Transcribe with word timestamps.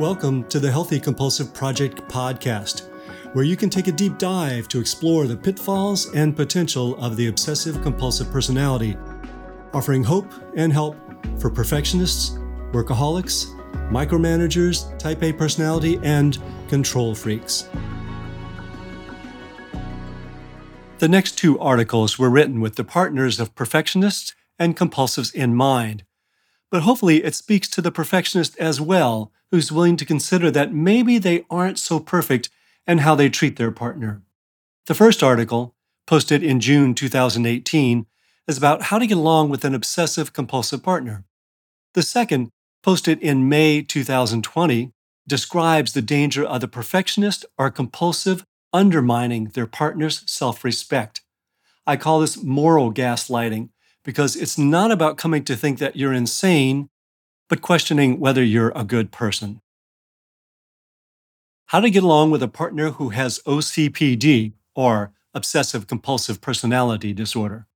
Welcome 0.00 0.44
to 0.44 0.58
the 0.58 0.72
Healthy 0.72 0.98
Compulsive 0.98 1.52
Project 1.52 1.98
podcast, 2.08 2.88
where 3.34 3.44
you 3.44 3.54
can 3.54 3.68
take 3.68 3.86
a 3.86 3.92
deep 3.92 4.16
dive 4.16 4.66
to 4.68 4.80
explore 4.80 5.26
the 5.26 5.36
pitfalls 5.36 6.10
and 6.14 6.34
potential 6.34 6.96
of 7.04 7.18
the 7.18 7.26
obsessive 7.26 7.82
compulsive 7.82 8.32
personality, 8.32 8.96
offering 9.74 10.02
hope 10.02 10.32
and 10.56 10.72
help 10.72 10.96
for 11.38 11.50
perfectionists, 11.50 12.30
workaholics, 12.72 13.54
micromanagers, 13.90 14.98
type 14.98 15.22
A 15.22 15.34
personality, 15.34 16.00
and 16.02 16.38
control 16.70 17.14
freaks. 17.14 17.68
The 20.96 21.08
next 21.08 21.32
two 21.32 21.58
articles 21.58 22.18
were 22.18 22.30
written 22.30 22.62
with 22.62 22.76
the 22.76 22.84
partners 22.84 23.38
of 23.38 23.54
perfectionists 23.54 24.34
and 24.58 24.74
compulsives 24.74 25.34
in 25.34 25.54
mind. 25.54 26.04
But 26.70 26.82
hopefully, 26.82 27.24
it 27.24 27.34
speaks 27.34 27.68
to 27.68 27.82
the 27.82 27.90
perfectionist 27.90 28.56
as 28.58 28.80
well, 28.80 29.32
who's 29.50 29.72
willing 29.72 29.96
to 29.96 30.04
consider 30.04 30.50
that 30.50 30.72
maybe 30.72 31.18
they 31.18 31.44
aren't 31.50 31.78
so 31.78 31.98
perfect 31.98 32.48
and 32.86 33.00
how 33.00 33.14
they 33.14 33.28
treat 33.28 33.56
their 33.56 33.72
partner. 33.72 34.22
The 34.86 34.94
first 34.94 35.22
article, 35.22 35.74
posted 36.06 36.42
in 36.42 36.60
June 36.60 36.94
2018, 36.94 38.06
is 38.46 38.58
about 38.58 38.82
how 38.84 38.98
to 38.98 39.06
get 39.06 39.16
along 39.16 39.48
with 39.48 39.64
an 39.64 39.74
obsessive 39.74 40.32
compulsive 40.32 40.82
partner. 40.82 41.24
The 41.94 42.02
second, 42.02 42.50
posted 42.82 43.20
in 43.20 43.48
May 43.48 43.82
2020, 43.82 44.92
describes 45.26 45.92
the 45.92 46.02
danger 46.02 46.44
of 46.44 46.60
the 46.60 46.68
perfectionist 46.68 47.44
or 47.58 47.70
compulsive 47.70 48.44
undermining 48.72 49.46
their 49.46 49.66
partner's 49.66 50.22
self 50.30 50.64
respect. 50.64 51.22
I 51.86 51.96
call 51.96 52.20
this 52.20 52.42
moral 52.42 52.92
gaslighting 52.92 53.70
because 54.04 54.36
it's 54.36 54.58
not 54.58 54.90
about 54.90 55.18
coming 55.18 55.44
to 55.44 55.56
think 55.56 55.78
that 55.78 55.96
you're 55.96 56.12
insane, 56.12 56.88
but 57.48 57.62
questioning 57.62 58.20
whether 58.20 58.42
you're 58.42 58.72
a 58.74 58.84
good 58.84 59.10
person. 59.10 59.60
How 61.66 61.80
to 61.80 61.90
get 61.90 62.02
along 62.02 62.30
with 62.30 62.42
a 62.42 62.48
partner 62.48 62.90
who 62.90 63.10
has 63.10 63.40
OCPD, 63.46 64.54
or 64.74 65.12
obsessive 65.34 65.86
compulsive 65.86 66.40
personality 66.40 67.12
disorder. 67.12 67.66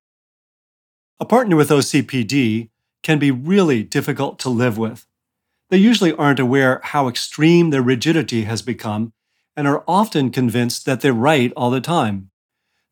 A 1.19 1.25
partner 1.25 1.55
with 1.55 1.69
OCPD 1.69 2.69
can 3.03 3.19
be 3.19 3.31
really 3.31 3.83
difficult 3.83 4.39
to 4.39 4.49
live 4.49 4.77
with. 4.77 5.05
They 5.69 5.77
usually 5.77 6.13
aren't 6.13 6.39
aware 6.39 6.81
how 6.83 7.07
extreme 7.07 7.69
their 7.69 7.81
rigidity 7.81 8.43
has 8.43 8.61
become 8.61 9.13
and 9.55 9.67
are 9.67 9.83
often 9.87 10.29
convinced 10.29 10.85
that 10.85 11.01
they're 11.01 11.13
right 11.13 11.53
all 11.55 11.71
the 11.71 11.81
time. 11.81 12.31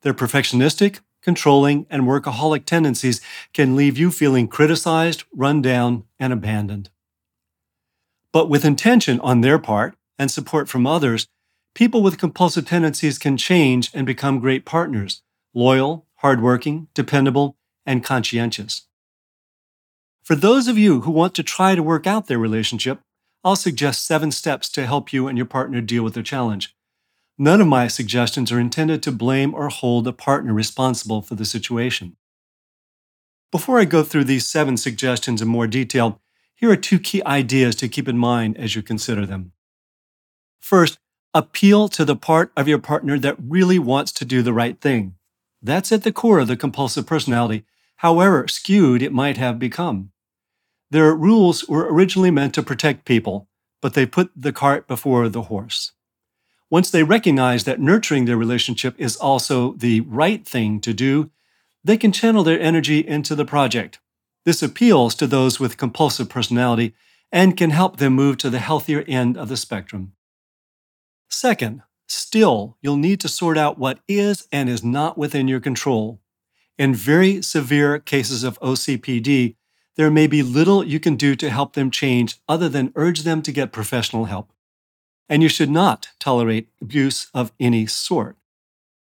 They're 0.02 0.14
perfectionistic, 0.14 1.00
controlling, 1.24 1.88
and 1.90 2.04
workaholic 2.04 2.66
tendencies 2.66 3.22
can 3.54 3.76
leave 3.76 3.98
you 3.98 4.12
feeling 4.12 4.48
criticized, 4.48 5.24
run 5.36 5.62
down, 5.62 6.04
and 6.20 6.32
abandoned. 6.32 6.90
But 8.32 8.50
with 8.50 8.66
intention 8.66 9.20
on 9.22 9.42
their 9.42 9.60
part 9.60 9.96
and 10.20 10.30
support 10.30 10.68
from 10.68 10.86
others, 10.86 11.28
people 11.74 12.04
with 12.04 12.18
compulsive 12.18 12.66
tendencies 12.66 13.18
can 13.18 13.38
change 13.38 13.90
and 13.94 14.06
become 14.06 14.40
great 14.40 14.66
partners 14.66 15.22
loyal, 15.56 16.08
hardworking, 16.16 16.88
dependable, 16.96 17.56
and 17.86 18.04
conscientious. 18.04 18.88
For 20.24 20.36
those 20.36 20.68
of 20.68 20.78
you 20.78 21.02
who 21.02 21.12
want 21.12 21.36
to 21.36 21.44
try 21.44 21.76
to 21.76 21.84
work 21.84 22.08
out 22.08 22.26
their 22.26 22.40
relationship, 22.40 23.02
I'll 23.44 23.56
suggest 23.56 24.08
seven 24.08 24.32
steps 24.32 24.70
to 24.70 24.86
help 24.86 25.12
you 25.12 25.28
and 25.28 25.38
your 25.38 25.46
partner 25.46 25.82
deal 25.82 26.04
with 26.04 26.14
their 26.14 26.24
challenge. 26.24 26.76
None 27.38 27.62
of 27.62 27.68
my 27.68 27.88
suggestions 27.88 28.52
are 28.52 28.60
intended 28.60 29.02
to 29.04 29.12
blame 29.12 29.56
or 29.56 29.70
hold 29.70 30.08
a 30.08 30.14
partner 30.14 30.54
responsible 30.54 31.22
for 31.22 31.34
the 31.34 31.46
situation. 31.46 32.16
Before 33.52 33.80
I 33.80 33.86
go 33.86 34.04
through 34.04 34.26
these 34.26 34.46
seven 34.46 34.78
suggestions 34.78 35.42
in 35.42 35.48
more 35.48 35.68
detail, 35.68 36.22
here 36.56 36.72
are 36.72 36.76
two 36.76 37.00
key 37.00 37.24
ideas 37.26 37.76
to 37.76 37.88
keep 37.88 38.08
in 38.08 38.18
mind 38.18 38.58
as 38.58 38.76
you 38.76 38.82
consider 38.82 39.26
them. 39.26 39.52
First, 40.60 41.00
appeal 41.34 41.90
to 41.90 42.06
the 42.06 42.16
part 42.16 42.52
of 42.56 42.68
your 42.68 42.80
partner 42.80 43.18
that 43.20 43.36
really 43.40 43.80
wants 43.80 44.12
to 44.14 44.26
do 44.26 44.44
the 44.44 44.54
right 44.54 44.80
thing. 44.80 45.16
That's 45.62 45.92
at 45.92 46.04
the 46.04 46.12
core 46.12 46.40
of 46.40 46.48
the 46.48 46.56
compulsive 46.56 47.08
personality, 47.08 47.66
however 47.98 48.48
skewed 48.48 49.02
it 49.02 49.12
might 49.12 49.38
have 49.38 49.58
become. 49.58 50.12
Their 50.92 51.16
rules 51.16 51.68
were 51.68 51.92
originally 51.92 52.30
meant 52.30 52.54
to 52.54 52.64
protect 52.64 53.06
people, 53.06 53.48
but 53.82 53.96
they 53.96 54.06
put 54.06 54.30
the 54.36 54.54
cart 54.54 54.88
before 54.88 55.28
the 55.30 55.44
horse. 55.44 55.94
Once 56.74 56.90
they 56.90 57.04
recognize 57.04 57.66
that 57.66 57.80
nurturing 57.80 58.26
their 58.26 58.36
relationship 58.36 58.96
is 58.98 59.16
also 59.18 59.74
the 59.74 60.02
right 60.02 60.44
thing 60.44 60.80
to 60.80 60.92
do, 60.92 61.30
they 61.84 61.96
can 61.96 62.12
channel 62.12 62.44
their 62.44 62.60
energy 62.60 63.08
into 63.08 63.36
the 63.36 63.46
project. 63.46 64.00
This 64.44 64.64
appeals 64.64 65.14
to 65.14 65.28
those 65.28 65.60
with 65.60 65.78
compulsive 65.78 66.30
personality 66.30 66.96
and 67.32 67.56
can 67.56 67.70
help 67.70 67.98
them 67.98 68.14
move 68.14 68.38
to 68.38 68.50
the 68.50 68.58
healthier 68.58 69.04
end 69.08 69.38
of 69.38 69.50
the 69.50 69.56
spectrum. 69.56 70.14
Second, 71.30 71.84
still, 72.08 72.76
you'll 72.82 72.98
need 72.98 73.20
to 73.20 73.30
sort 73.30 73.56
out 73.56 73.78
what 73.78 74.00
is 74.08 74.48
and 74.52 74.68
is 74.68 74.84
not 74.84 75.16
within 75.16 75.48
your 75.48 75.60
control. 75.60 76.22
In 76.80 76.96
very 76.96 77.44
severe 77.44 78.00
cases 78.00 78.44
of 78.44 78.60
OCPD, 78.62 79.58
there 79.96 80.10
may 80.10 80.26
be 80.26 80.42
little 80.42 80.84
you 80.84 81.00
can 81.00 81.18
do 81.18 81.36
to 81.36 81.52
help 81.52 81.74
them 81.74 81.92
change 81.92 82.38
other 82.50 82.68
than 82.68 82.94
urge 82.96 83.22
them 83.22 83.44
to 83.44 83.52
get 83.52 83.72
professional 83.72 84.26
help. 84.26 84.52
And 85.30 85.42
you 85.42 85.50
should 85.50 85.70
not 85.70 86.10
tolerate 86.20 86.70
abuse 86.82 87.28
of 87.34 87.52
any 87.60 87.86
sort. 87.86 88.38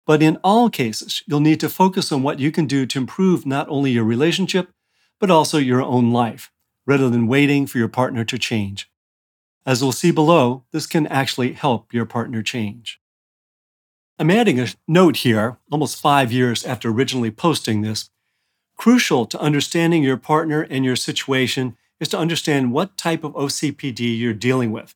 But 0.06 0.22
in 0.22 0.38
all 0.44 0.70
cases, 0.70 1.22
you'll 1.26 1.40
need 1.40 1.60
to 1.60 1.68
focus 1.68 2.12
on 2.12 2.22
what 2.22 2.38
you 2.38 2.52
can 2.52 2.66
do 2.66 2.86
to 2.86 2.98
improve 2.98 3.44
not 3.44 3.68
only 3.68 3.90
your 3.90 4.04
relationship, 4.04 4.70
but 5.18 5.30
also 5.30 5.58
your 5.58 5.82
own 5.82 6.12
life, 6.12 6.52
rather 6.86 7.10
than 7.10 7.26
waiting 7.26 7.66
for 7.66 7.78
your 7.78 7.88
partner 7.88 8.24
to 8.24 8.38
change. 8.38 8.88
As 9.64 9.82
we'll 9.82 9.92
see 9.92 10.12
below, 10.12 10.64
this 10.70 10.86
can 10.86 11.06
actually 11.08 11.54
help 11.54 11.92
your 11.92 12.06
partner 12.06 12.42
change. 12.42 13.00
I'm 14.18 14.30
adding 14.30 14.60
a 14.60 14.68
note 14.86 15.18
here, 15.18 15.58
almost 15.70 16.00
five 16.00 16.30
years 16.30 16.64
after 16.64 16.88
originally 16.88 17.32
posting 17.32 17.82
this, 17.82 18.08
Crucial 18.76 19.24
to 19.26 19.40
understanding 19.40 20.02
your 20.02 20.18
partner 20.18 20.62
and 20.62 20.84
your 20.84 20.96
situation 20.96 21.76
is 21.98 22.08
to 22.08 22.18
understand 22.18 22.72
what 22.72 22.96
type 22.96 23.24
of 23.24 23.32
OCPD 23.32 24.18
you're 24.18 24.34
dealing 24.34 24.70
with. 24.70 24.94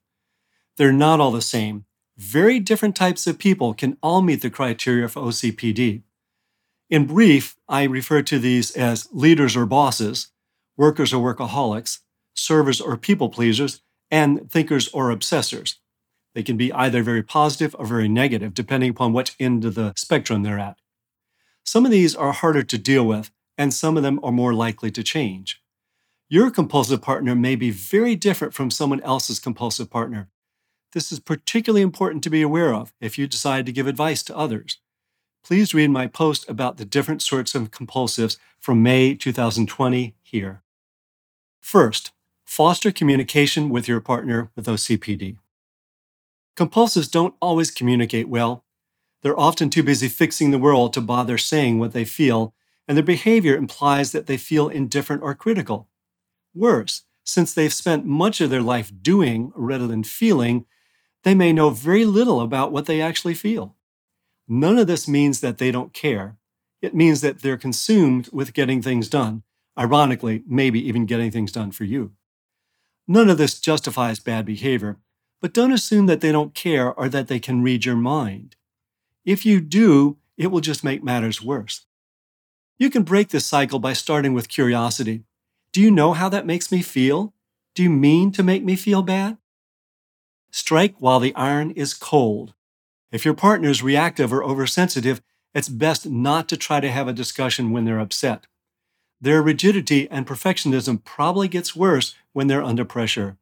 They're 0.81 0.93
not 0.93 1.21
all 1.21 1.31
the 1.31 1.43
same. 1.43 1.85
Very 2.17 2.59
different 2.59 2.97
types 2.97 3.27
of 3.27 3.39
people 3.39 3.75
can 3.75 3.99
all 4.03 4.23
meet 4.23 4.41
the 4.41 4.49
criteria 4.49 5.09
for 5.09 5.21
OCPD. 5.21 6.05
In 6.89 7.07
brief, 7.07 7.55
I 7.69 7.83
refer 7.83 8.23
to 8.23 8.39
these 8.39 8.71
as 8.71 9.07
leaders 9.13 9.57
or 9.57 9.67
bosses, 9.67 10.29
workers 10.79 11.13
or 11.13 11.23
workaholics, 11.35 11.99
servers 12.33 12.81
or 12.81 12.97
people 12.97 13.29
pleasers, 13.29 13.83
and 14.11 14.51
thinkers 14.51 14.89
or 14.95 15.15
obsessors. 15.15 15.75
They 16.35 16.43
can 16.43 16.57
be 16.57 16.73
either 16.73 17.03
very 17.03 17.23
positive 17.23 17.77
or 17.79 17.85
very 17.85 18.09
negative, 18.09 18.55
depending 18.55 18.89
upon 18.89 19.13
which 19.13 19.37
end 19.39 19.67
of 19.67 19.75
the 19.75 19.93
spectrum 19.99 20.43
they're 20.43 20.59
at. 20.59 20.79
Some 21.63 21.85
of 21.85 21.91
these 21.91 22.17
are 22.17 22.33
harder 22.33 22.63
to 22.63 22.79
deal 22.79 23.07
with, 23.07 23.31
and 23.59 23.75
some 23.75 23.99
of 23.99 24.03
them 24.03 24.19
are 24.23 24.33
more 24.33 24.55
likely 24.55 24.91
to 24.93 25.03
change. 25.03 25.63
Your 26.31 26.51
compulsive 26.51 27.03
partner 27.03 27.35
may 27.35 27.55
be 27.55 27.71
very 27.71 28.17
different 28.17 28.55
from 28.55 28.71
someone 28.71 29.03
else's 29.03 29.39
compulsive 29.39 29.91
partner. 29.91 30.31
This 30.93 31.13
is 31.13 31.21
particularly 31.21 31.83
important 31.83 32.23
to 32.25 32.31
be 32.31 32.43
aware 32.43 32.75
of 32.75 32.93
if 33.01 33.19
you 33.19 33.27
decide 33.27 33.67
to 33.67 33.73
give 33.73 33.87
advice 33.87 34.23
to 34.25 34.37
others. 34.37 34.79
Please 35.45 35.73
read 35.73 35.91
my 35.91 36.07
post 36.07 36.49
about 36.49 36.77
the 36.77 36.85
different 36.85 37.23
sorts 37.23 37.55
of 37.55 37.71
compulsives 37.71 38.37
from 38.59 38.83
May 38.83 39.15
2020 39.15 40.15
here. 40.23 40.63
First, 41.61 42.13
foster 42.45 42.91
communication 42.91 43.71
with 43.71 43.87
your 43.89 44.01
partner 44.01 44.51
with 44.57 44.67
OCPD. 44.67 45.37
Compulsives 46.57 47.11
don't 47.11 47.35
always 47.41 47.71
communicate 47.71 48.29
well. 48.29 48.65
They're 49.23 49.39
often 49.39 49.71
too 49.71 49.83
busy 49.83 50.09
fixing 50.09 50.51
the 50.51 50.59
world 50.59 50.93
to 50.95 51.01
bother 51.01 51.39
saying 51.39 51.79
what 51.79 51.93
they 51.93 52.05
feel 52.05 52.55
and 52.91 52.97
their 52.97 53.05
behavior 53.05 53.55
implies 53.55 54.11
that 54.11 54.27
they 54.27 54.37
feel 54.37 54.69
indifferent 54.69 55.23
or 55.23 55.33
critical. 55.37 55.89
Worse, 56.53 57.05
since 57.23 57.55
they've 57.55 57.73
spent 57.73 58.05
much 58.05 58.41
of 58.41 58.51
their 58.51 58.63
life 58.63 58.91
doing 59.01 59.53
rather 59.55 59.87
than 59.87 60.03
feeling, 60.03 60.67
they 61.25 61.35
may 61.35 61.53
know 61.53 61.71
very 61.71 62.05
little 62.05 62.41
about 62.41 62.73
what 62.73 62.87
they 62.87 63.01
actually 63.01 63.35
feel. 63.35 63.77
None 64.49 64.79
of 64.79 64.87
this 64.87 65.07
means 65.07 65.41
that 65.41 65.59
they 65.59 65.71
don't 65.71 65.93
care. 65.93 66.37
It 66.83 66.95
means 66.95 67.21
that 67.21 67.43
they're 67.43 67.59
consumed 67.59 68.29
with 68.33 68.55
getting 68.55 68.81
things 68.81 69.09
done, 69.09 69.43
ironically, 69.79 70.43
maybe 70.47 70.87
even 70.87 71.07
getting 71.07 71.31
things 71.31 71.53
done 71.53 71.73
for 71.73 71.85
you. 71.85 72.13
None 73.07 73.29
of 73.29 73.39
this 73.39 73.61
justifies 73.61 74.19
bad 74.19 74.47
behavior, 74.47 74.99
but 75.41 75.53
don't 75.53 75.73
assume 75.73 76.07
that 76.07 76.21
they 76.21 76.33
don't 76.33 76.55
care 76.55 76.93
or 76.93 77.09
that 77.09 77.29
they 77.29 77.39
can 77.39 77.63
read 77.63 77.85
your 77.85 77.97
mind. 77.97 78.57
If 79.25 79.45
you 79.45 79.61
do, 79.61 80.19
it 80.37 80.49
will 80.49 80.61
just 80.61 80.85
make 80.85 81.05
matters 81.05 81.43
worse. 81.43 81.87
You 82.79 82.89
can 82.89 83.03
break 83.03 83.29
this 83.29 83.45
cycle 83.45 83.79
by 83.79 83.93
starting 83.93 84.33
with 84.33 84.49
curiosity. 84.49 85.25
Do 85.73 85.83
you 85.83 85.91
know 85.91 86.15
how 86.15 86.29
that 86.31 86.47
makes 86.47 86.73
me 86.73 86.83
feel? 86.83 87.35
Do 87.75 87.83
you 87.83 87.91
mean 87.91 88.33
to 88.33 88.43
make 88.43 88.65
me 88.65 88.75
feel 88.75 89.03
bad? 89.03 89.37
Strike 90.51 90.97
while 90.99 91.21
the 91.21 91.35
iron 91.35 91.71
is 91.73 91.95
cold. 91.95 92.55
If 93.13 93.25
your 93.25 93.35
partner 93.35 93.69
is 93.69 93.83
reactive 93.83 94.33
or 94.33 94.45
oversensitive, 94.45 95.21
it's 95.55 95.69
best 95.69 96.07
not 96.07 96.49
to 96.49 96.57
try 96.57 96.81
to 96.81 96.91
have 96.91 97.09
a 97.09 97.13
discussion 97.13 97.71
when 97.71 97.85
they're 97.85 97.99
upset. 97.99 98.47
Their 99.21 99.43
rigidity 99.43 100.09
and 100.11 100.27
perfectionism 100.27 101.05
probably 101.05 101.49
gets 101.49 101.77
worse 101.77 102.15
when 102.33 102.47
they're 102.47 102.63
under 102.63 102.85
pressure. 102.85 103.37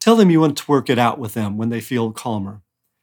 Tell 0.00 0.16
them 0.16 0.30
you 0.30 0.40
want 0.40 0.58
to 0.58 0.70
work 0.70 0.90
it 0.90 0.98
out 0.98 1.18
with 1.18 1.34
them 1.34 1.56
when 1.56 1.68
they 1.68 1.80
feel 1.80 2.12
calmer. 2.12 2.60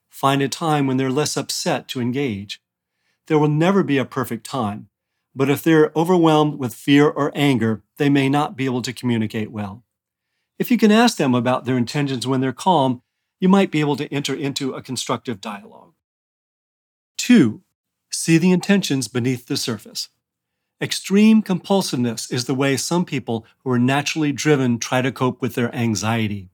Find 0.09 0.41
a 0.41 0.49
time 0.49 0.85
when 0.85 0.97
they're 0.97 1.09
less 1.09 1.37
upset 1.37 1.87
to 1.89 2.01
engage. 2.01 2.61
There 3.27 3.39
will 3.39 3.47
never 3.47 3.83
be 3.83 3.97
a 3.97 4.05
perfect 4.05 4.45
time, 4.45 4.89
but 5.33 5.49
if 5.49 5.63
they're 5.63 5.91
overwhelmed 5.95 6.59
with 6.59 6.73
fear 6.73 7.07
or 7.07 7.31
anger, 7.33 7.83
they 7.97 8.09
may 8.09 8.27
not 8.27 8.57
be 8.57 8.65
able 8.65 8.81
to 8.81 8.93
communicate 8.93 9.51
well. 9.51 9.83
If 10.57 10.69
you 10.69 10.77
can 10.77 10.91
ask 10.91 11.17
them 11.17 11.33
about 11.33 11.63
their 11.63 11.77
intentions 11.77 12.27
when 12.27 12.41
they're 12.41 12.51
calm, 12.51 13.01
you 13.39 13.49
might 13.49 13.71
be 13.71 13.79
able 13.79 13.95
to 13.95 14.13
enter 14.13 14.33
into 14.33 14.73
a 14.73 14.81
constructive 14.81 15.39
dialogue. 15.41 15.93
Two, 17.17 17.61
see 18.09 18.37
the 18.37 18.51
intentions 18.51 19.07
beneath 19.07 19.47
the 19.47 19.57
surface. 19.57 20.09
Extreme 20.81 21.43
compulsiveness 21.43 22.31
is 22.31 22.45
the 22.45 22.55
way 22.55 22.77
some 22.77 23.03
people 23.03 23.45
who 23.59 23.71
are 23.71 23.79
naturally 23.79 24.31
driven 24.31 24.79
try 24.79 25.01
to 25.01 25.11
cope 25.11 25.41
with 25.41 25.55
their 25.55 25.73
anxiety. 25.75 26.49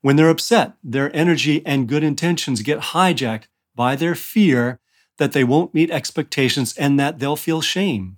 When 0.00 0.16
they're 0.16 0.30
upset, 0.30 0.74
their 0.82 1.14
energy 1.14 1.64
and 1.66 1.88
good 1.88 2.02
intentions 2.02 2.62
get 2.62 2.78
hijacked 2.78 3.44
by 3.74 3.96
their 3.96 4.14
fear 4.14 4.80
that 5.18 5.32
they 5.32 5.44
won't 5.44 5.74
meet 5.74 5.90
expectations 5.90 6.76
and 6.76 6.98
that 6.98 7.18
they'll 7.18 7.36
feel 7.36 7.60
shame. 7.60 8.16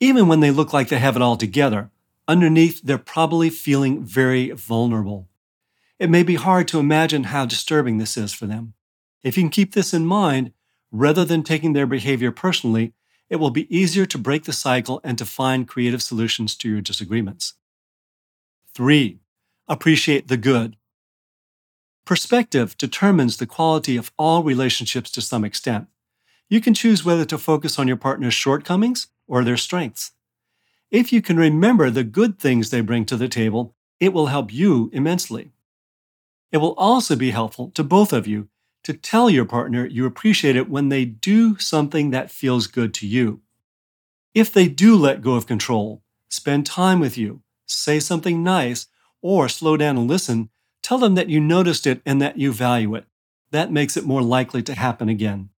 Even 0.00 0.28
when 0.28 0.40
they 0.40 0.50
look 0.50 0.72
like 0.72 0.88
they 0.88 0.98
have 0.98 1.16
it 1.16 1.22
all 1.22 1.36
together, 1.36 1.90
underneath 2.28 2.82
they're 2.82 2.98
probably 2.98 3.50
feeling 3.50 4.04
very 4.04 4.50
vulnerable. 4.50 5.28
It 5.98 6.10
may 6.10 6.22
be 6.22 6.34
hard 6.34 6.68
to 6.68 6.78
imagine 6.78 7.24
how 7.24 7.46
disturbing 7.46 7.98
this 7.98 8.16
is 8.16 8.32
for 8.32 8.46
them. 8.46 8.74
If 9.22 9.36
you 9.36 9.42
can 9.42 9.50
keep 9.50 9.72
this 9.72 9.94
in 9.94 10.04
mind, 10.04 10.52
rather 10.92 11.24
than 11.24 11.42
taking 11.42 11.72
their 11.72 11.86
behavior 11.86 12.30
personally, 12.30 12.92
it 13.28 13.36
will 13.36 13.50
be 13.50 13.74
easier 13.76 14.06
to 14.06 14.18
break 14.18 14.44
the 14.44 14.52
cycle 14.52 15.00
and 15.02 15.18
to 15.18 15.24
find 15.24 15.66
creative 15.66 16.02
solutions 16.02 16.54
to 16.56 16.68
your 16.68 16.80
disagreements. 16.80 17.54
3. 18.74 19.18
Appreciate 19.68 20.28
the 20.28 20.36
good. 20.36 20.76
Perspective 22.04 22.76
determines 22.76 23.38
the 23.38 23.46
quality 23.46 23.96
of 23.96 24.12
all 24.16 24.44
relationships 24.44 25.10
to 25.10 25.20
some 25.20 25.44
extent. 25.44 25.88
You 26.48 26.60
can 26.60 26.74
choose 26.74 27.04
whether 27.04 27.24
to 27.24 27.38
focus 27.38 27.78
on 27.78 27.88
your 27.88 27.96
partner's 27.96 28.34
shortcomings 28.34 29.08
or 29.26 29.42
their 29.42 29.56
strengths. 29.56 30.12
If 30.90 31.12
you 31.12 31.20
can 31.20 31.36
remember 31.36 31.90
the 31.90 32.04
good 32.04 32.38
things 32.38 32.70
they 32.70 32.80
bring 32.80 33.06
to 33.06 33.16
the 33.16 33.28
table, 33.28 33.74
it 33.98 34.12
will 34.12 34.26
help 34.26 34.52
you 34.52 34.88
immensely. 34.92 35.50
It 36.52 36.58
will 36.58 36.74
also 36.74 37.16
be 37.16 37.30
helpful 37.30 37.70
to 37.72 37.84
both 37.84 38.12
of 38.12 38.26
you 38.26 38.48
to 38.84 38.92
tell 38.92 39.28
your 39.28 39.44
partner 39.44 39.84
you 39.84 40.06
appreciate 40.06 40.54
it 40.54 40.70
when 40.70 40.88
they 40.88 41.04
do 41.04 41.58
something 41.58 42.10
that 42.10 42.30
feels 42.30 42.68
good 42.68 42.94
to 42.94 43.06
you. 43.06 43.40
If 44.32 44.52
they 44.52 44.68
do 44.68 44.94
let 44.94 45.22
go 45.22 45.34
of 45.34 45.46
control, 45.46 46.02
spend 46.28 46.66
time 46.66 47.00
with 47.00 47.18
you, 47.18 47.42
say 47.66 47.98
something 47.98 48.44
nice, 48.44 48.86
or 49.22 49.48
slow 49.48 49.76
down 49.76 49.96
and 49.96 50.06
listen, 50.06 50.50
tell 50.82 50.98
them 50.98 51.16
that 51.16 51.28
you 51.28 51.40
noticed 51.40 51.86
it 51.86 52.00
and 52.06 52.22
that 52.22 52.38
you 52.38 52.52
value 52.52 52.94
it. 52.94 53.06
That 53.50 53.72
makes 53.72 53.96
it 53.96 54.04
more 54.04 54.22
likely 54.22 54.62
to 54.62 54.74
happen 54.74 55.08
again. 55.08 55.50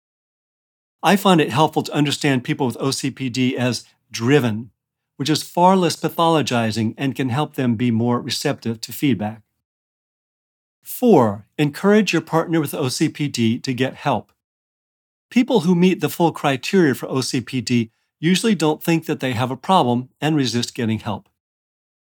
I 1.02 1.16
find 1.16 1.40
it 1.40 1.50
helpful 1.50 1.82
to 1.82 1.92
understand 1.92 2.44
people 2.44 2.66
with 2.66 2.78
OCPD 2.78 3.54
as 3.54 3.84
driven, 4.10 4.70
which 5.16 5.30
is 5.30 5.42
far 5.42 5.76
less 5.76 5.96
pathologizing 5.96 6.94
and 6.96 7.14
can 7.14 7.30
help 7.30 7.54
them 7.56 7.74
be 7.74 7.90
more 7.90 8.20
receptive 8.20 8.80
to 8.82 8.92
feedback. 8.92 9.42
Four, 10.86 11.48
encourage 11.58 12.12
your 12.12 12.22
partner 12.22 12.60
with 12.60 12.70
OCPD 12.70 13.60
to 13.60 13.74
get 13.74 13.94
help. 13.94 14.30
People 15.32 15.60
who 15.60 15.74
meet 15.74 16.00
the 16.00 16.08
full 16.08 16.30
criteria 16.30 16.94
for 16.94 17.08
OCPD 17.08 17.90
usually 18.20 18.54
don't 18.54 18.80
think 18.80 19.06
that 19.06 19.18
they 19.18 19.32
have 19.32 19.50
a 19.50 19.56
problem 19.56 20.10
and 20.20 20.36
resist 20.36 20.76
getting 20.76 21.00
help. 21.00 21.28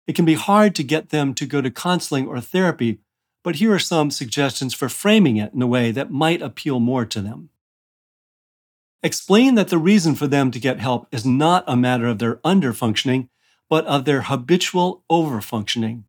It 0.07 0.15
can 0.15 0.27
be 0.27 0.35
hard 0.35 0.75
to 0.75 0.85
get 0.85 1.09
them 1.09 1.33
to 1.35 1.47
go 1.47 1.63
to 1.63 1.71
counseling 1.71 2.29
or 2.29 2.39
therapy, 2.39 2.99
but 3.43 3.57
here 3.57 3.73
are 3.73 3.79
some 3.79 4.11
suggestions 4.11 4.75
for 4.75 4.91
framing 4.91 5.39
it 5.39 5.55
in 5.55 5.63
a 5.63 5.67
way 5.67 5.91
that 5.91 6.13
might 6.13 6.43
appeal 6.43 6.79
more 6.79 7.07
to 7.07 7.23
them. 7.23 7.49
Explain 9.03 9.55
that 9.55 9.69
the 9.69 9.79
reason 9.79 10.15
for 10.15 10.27
them 10.27 10.51
to 10.51 10.61
get 10.61 10.81
help 10.81 11.09
is 11.11 11.25
not 11.25 11.65
a 11.67 11.77
matter 11.77 12.07
of 12.07 12.19
their 12.19 12.37
underfunctioning, 12.37 13.31
but 13.71 13.87
of 13.87 14.05
their 14.05 14.23
habitual 14.23 15.03
overfunctioning. 15.11 16.03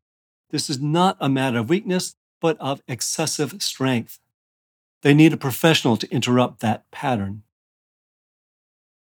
This 0.51 0.69
is 0.69 0.81
not 0.81 1.15
a 1.21 1.29
matter 1.29 1.59
of 1.59 1.69
weakness, 1.69 2.15
but 2.39 2.57
of 2.59 2.81
excessive 2.87 3.61
strength. 3.61 4.19
They 5.01 5.13
need 5.13 5.33
a 5.33 5.37
professional 5.37 5.97
to 5.97 6.11
interrupt 6.11 6.59
that 6.59 6.89
pattern. 6.91 7.43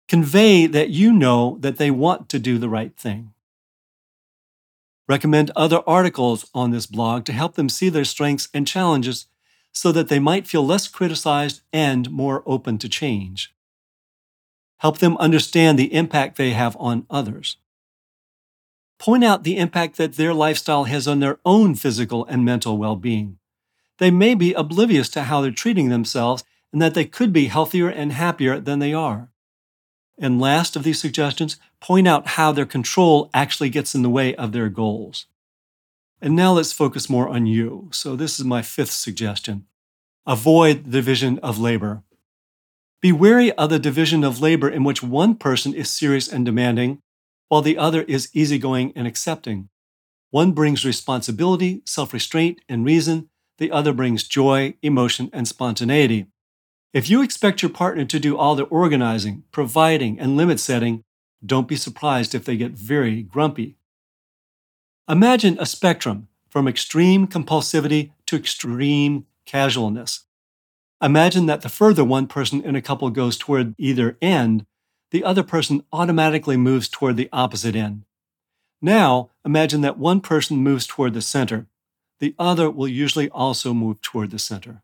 Convey 0.08 0.68
that 0.68 0.90
you 0.90 1.12
know 1.12 1.58
that 1.60 1.78
they 1.78 1.92
want 1.92 2.30
to 2.30 2.40
do 2.40 2.58
the 2.58 2.70
right 2.70 2.96
thing. 2.96 3.34
Recommend 5.08 5.52
other 5.56 5.82
articles 5.88 6.50
on 6.54 6.72
this 6.72 6.86
blog 6.86 7.26
to 7.26 7.34
help 7.34 7.56
them 7.56 7.70
see 7.70 7.90
their 7.90 8.06
strengths 8.06 8.50
and 8.54 8.68
challenges 8.68 9.28
so 9.72 9.92
that 9.92 10.10
they 10.10 10.20
might 10.20 10.48
feel 10.48 10.66
less 10.66 10.88
criticized 10.88 11.62
and 11.72 12.10
more 12.12 12.44
open 12.46 12.78
to 12.80 12.90
change. 12.90 13.54
Help 14.80 15.00
them 15.00 15.18
understand 15.18 15.78
the 15.78 15.94
impact 15.94 16.38
they 16.38 16.52
have 16.52 16.76
on 16.80 17.06
others. 17.10 17.58
Point 19.00 19.24
out 19.24 19.44
the 19.44 19.58
impact 19.58 19.98
that 19.98 20.14
their 20.14 20.34
lifestyle 20.34 20.86
has 20.86 21.08
on 21.08 21.20
their 21.20 21.40
own 21.46 21.76
physical 21.76 22.26
and 22.26 22.44
mental 22.44 22.78
well 22.78 22.96
being. 22.96 23.38
They 24.00 24.12
may 24.12 24.36
be 24.36 24.54
oblivious 24.54 25.10
to 25.10 25.24
how 25.24 25.42
they're 25.42 25.52
treating 25.52 25.90
themselves 25.90 26.44
and 26.72 26.82
that 26.82 26.94
they 26.94 27.06
could 27.06 27.32
be 27.32 27.48
healthier 27.48 27.90
and 27.90 28.12
happier 28.12 28.60
than 28.60 28.80
they 28.80 28.94
are. 28.94 29.30
And 30.20 30.42
last 30.42 30.76
of 30.76 30.84
these 30.84 31.00
suggestions, 31.00 31.58
point 31.80 32.08
out 32.08 32.28
how 32.30 32.52
their 32.52 32.66
control 32.66 33.30
actually 33.34 33.70
gets 33.70 33.94
in 33.94 34.02
the 34.02 34.10
way 34.10 34.36
of 34.36 34.52
their 34.52 34.70
goals. 34.70 35.28
And 36.22 36.36
now 36.36 36.54
let's 36.54 36.74
focus 36.74 37.10
more 37.10 37.30
on 37.30 37.46
you. 37.46 37.90
So, 37.92 38.16
this 38.16 38.40
is 38.40 38.46
my 38.46 38.62
fifth 38.62 38.92
suggestion 38.92 39.66
avoid 40.26 40.84
the 40.86 40.92
division 40.92 41.40
of 41.40 41.58
labor. 41.58 42.04
Be 43.02 43.12
wary 43.12 43.52
of 43.54 43.70
the 43.70 43.80
division 43.80 44.24
of 44.24 44.42
labor 44.42 44.68
in 44.68 44.84
which 44.84 45.02
one 45.04 45.36
person 45.36 45.74
is 45.74 45.90
serious 45.90 46.28
and 46.28 46.46
demanding, 46.46 47.00
while 47.50 47.62
the 47.62 47.78
other 47.78 48.04
is 48.04 48.30
easygoing 48.34 48.94
and 48.96 49.08
accepting. 49.08 49.70
One 50.30 50.52
brings 50.52 50.86
responsibility, 50.86 51.82
self 51.86 52.14
restraint, 52.14 52.60
and 52.68 52.86
reason, 52.86 53.30
the 53.58 53.72
other 53.72 53.94
brings 53.94 54.24
joy, 54.24 54.76
emotion, 54.82 55.30
and 55.34 55.48
spontaneity. 55.48 56.28
If 56.94 57.10
you 57.10 57.22
expect 57.22 57.62
your 57.62 57.72
partner 57.72 58.06
to 58.06 58.20
do 58.20 58.38
all 58.38 58.56
the 58.56 58.64
organizing, 58.64 59.44
providing, 59.52 60.20
and 60.20 60.38
limit 60.38 60.60
setting, 60.60 61.04
don't 61.46 61.68
be 61.68 61.76
surprised 61.76 62.34
if 62.34 62.46
they 62.46 62.58
get 62.58 62.72
very 62.72 63.24
grumpy. 63.24 63.78
Imagine 65.08 65.58
a 65.60 65.66
spectrum 65.66 66.28
from 66.50 66.68
extreme 66.68 67.28
compulsivity 67.28 68.12
to 68.26 68.36
extreme 68.36 69.26
casualness. 69.46 70.26
Imagine 71.02 71.46
that 71.46 71.62
the 71.62 71.70
further 71.70 72.04
one 72.04 72.28
person 72.28 72.62
in 72.62 72.76
a 72.76 72.82
couple 72.82 73.10
goes 73.10 73.38
toward 73.38 73.76
either 73.78 74.18
end, 74.22 74.66
the 75.12 75.24
other 75.24 75.44
person 75.44 75.84
automatically 75.92 76.58
moves 76.58 76.90
toward 76.90 77.18
the 77.18 77.30
opposite 77.32 77.76
end. 77.76 78.04
Now, 78.82 79.30
imagine 79.46 79.82
that 79.82 79.98
one 79.98 80.22
person 80.22 80.58
moves 80.58 80.86
toward 80.86 81.14
the 81.14 81.22
center. 81.22 81.68
The 82.20 82.36
other 82.38 82.70
will 82.70 82.88
usually 82.88 83.30
also 83.30 83.74
move 83.74 84.02
toward 84.02 84.32
the 84.32 84.40
center. 84.40 84.84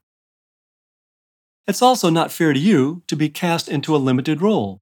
It's 1.67 1.81
also 1.81 2.09
not 2.09 2.31
fair 2.31 2.53
to 2.53 2.59
you 2.59 3.03
to 3.07 3.15
be 3.15 3.29
cast 3.29 3.69
into 3.69 3.95
a 3.95 3.97
limited 3.97 4.41
role. 4.41 4.81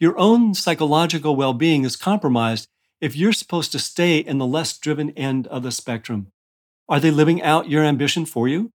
Your 0.00 0.18
own 0.18 0.54
psychological 0.54 1.36
well 1.36 1.54
being 1.54 1.84
is 1.84 1.96
compromised 1.96 2.68
if 3.00 3.16
you're 3.16 3.32
supposed 3.32 3.72
to 3.72 3.78
stay 3.78 4.18
in 4.18 4.38
the 4.38 4.46
less 4.46 4.76
driven 4.76 5.10
end 5.10 5.46
of 5.48 5.62
the 5.62 5.70
spectrum. 5.70 6.32
Are 6.88 7.00
they 7.00 7.10
living 7.10 7.42
out 7.42 7.68
your 7.68 7.84
ambition 7.84 8.24
for 8.24 8.48
you? 8.48 8.72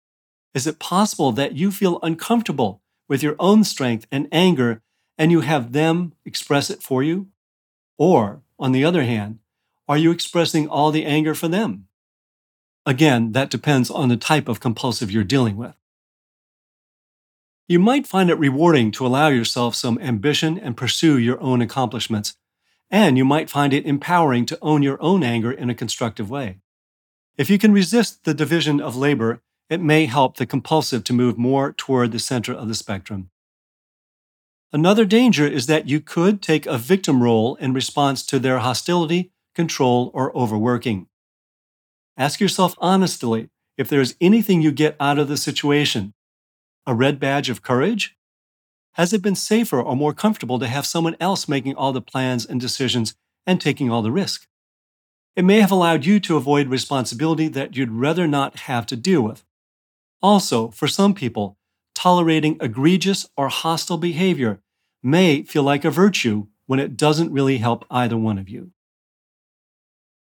Is 0.54 0.68
it 0.68 0.80
possible 0.80 1.32
that 1.32 1.56
you 1.56 1.72
feel 1.72 2.00
uncomfortable 2.04 2.82
with 3.08 3.24
your 3.24 3.36
own 3.40 3.64
strength 3.64 4.06
and 4.12 4.28
anger 4.32 4.82
and 5.22 5.32
you 5.32 5.42
have 5.42 5.72
them 5.72 6.14
express 6.26 6.72
it 6.72 6.82
for 6.82 7.04
you? 7.04 7.28
Or, 8.00 8.42
on 8.58 8.72
the 8.72 8.84
other 8.84 9.04
hand, 9.04 9.38
are 9.88 9.96
you 9.96 10.10
expressing 10.10 10.68
all 10.68 10.90
the 10.90 11.06
anger 11.06 11.36
for 11.36 11.48
them? 11.48 11.86
Again, 12.88 13.32
that 13.34 13.52
depends 13.52 13.92
on 13.92 14.10
the 14.10 14.18
type 14.18 14.48
of 14.50 14.60
compulsive 14.60 15.12
you're 15.12 15.24
dealing 15.24 15.58
with. 15.58 15.76
You 17.68 17.78
might 17.78 18.08
find 18.08 18.32
it 18.32 18.40
rewarding 18.40 18.90
to 18.94 19.06
allow 19.06 19.28
yourself 19.28 19.76
some 19.76 20.00
ambition 20.00 20.58
and 20.58 20.76
pursue 20.76 21.20
your 21.20 21.40
own 21.40 21.62
accomplishments, 21.62 22.36
and 22.90 23.16
you 23.16 23.24
might 23.24 23.48
find 23.48 23.74
it 23.74 23.86
empowering 23.86 24.48
to 24.48 24.58
own 24.60 24.82
your 24.82 24.98
own 25.04 25.22
anger 25.22 25.52
in 25.52 25.70
a 25.70 25.76
constructive 25.76 26.32
way. 26.32 26.62
If 27.38 27.48
you 27.48 27.60
can 27.60 27.74
resist 27.74 28.24
the 28.24 28.34
division 28.34 28.82
of 28.82 28.96
labor, 28.96 29.44
it 29.70 29.82
may 29.82 30.08
help 30.08 30.38
the 30.38 30.48
compulsive 30.48 31.04
to 31.04 31.14
move 31.14 31.38
more 31.38 31.74
toward 31.74 32.12
the 32.12 32.18
center 32.18 32.54
of 32.56 32.68
the 32.68 32.74
spectrum. 32.74 33.30
Another 34.74 35.04
danger 35.04 35.46
is 35.46 35.68
that 35.68 35.90
you 35.90 36.00
could 36.00 36.42
take 36.42 36.66
a 36.66 36.78
victim 36.78 37.22
role 37.22 37.56
in 37.56 37.74
response 37.74 38.26
to 38.26 38.40
their 38.40 38.60
hostility, 38.60 39.32
control, 39.54 40.12
or 40.14 40.36
overworking. 40.36 41.08
Ask 42.16 42.40
yourself 42.40 42.76
honestly 42.78 43.50
if 43.78 43.90
there 43.90 44.00
is 44.00 44.16
anything 44.22 44.62
you 44.62 44.72
get 44.72 44.96
out 45.00 45.20
of 45.20 45.28
the 45.28 45.36
situation. 45.36 46.14
A 46.86 46.96
red 46.96 47.20
badge 47.20 47.50
of 47.50 47.62
courage? 47.62 48.16
Has 48.94 49.12
it 49.12 49.22
been 49.22 49.36
safer 49.36 49.82
or 49.82 49.96
more 49.96 50.14
comfortable 50.14 50.60
to 50.60 50.68
have 50.68 50.86
someone 50.86 51.18
else 51.20 51.50
making 51.50 51.76
all 51.76 51.92
the 51.92 52.02
plans 52.02 52.46
and 52.46 52.60
decisions 52.60 53.14
and 53.46 53.60
taking 53.60 53.92
all 53.92 54.02
the 54.02 54.12
risk? 54.12 54.48
It 55.36 55.46
may 55.46 55.60
have 55.62 55.72
allowed 55.72 56.06
you 56.06 56.20
to 56.22 56.38
avoid 56.38 56.68
responsibility 56.68 57.48
that 57.50 57.76
you'd 57.76 57.92
rather 57.92 58.28
not 58.28 58.60
have 58.60 58.86
to 58.88 58.96
deal 58.96 59.22
with. 59.22 59.44
Also, 60.22 60.70
for 60.70 60.88
some 60.88 61.14
people, 61.14 61.58
tolerating 62.02 62.58
egregious 62.60 63.30
or 63.38 63.48
hostile 63.48 63.98
behavior 63.98 64.60
may 65.04 65.44
feel 65.44 65.62
like 65.62 65.86
a 65.86 65.92
virtue 65.92 66.48
when 66.66 66.80
it 66.80 66.98
doesn't 66.98 67.32
really 67.32 67.60
help 67.60 67.86
either 67.92 68.18
one 68.18 68.40
of 68.40 68.50
you. 68.50 68.72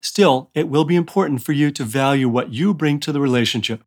Still, 0.00 0.50
it 0.54 0.70
will 0.70 0.84
be 0.84 0.96
important 0.96 1.42
for 1.42 1.52
you 1.52 1.70
to 1.72 1.84
value 1.84 2.26
what 2.26 2.54
you 2.54 2.72
bring 2.72 2.98
to 3.00 3.12
the 3.12 3.20
relationship. 3.20 3.82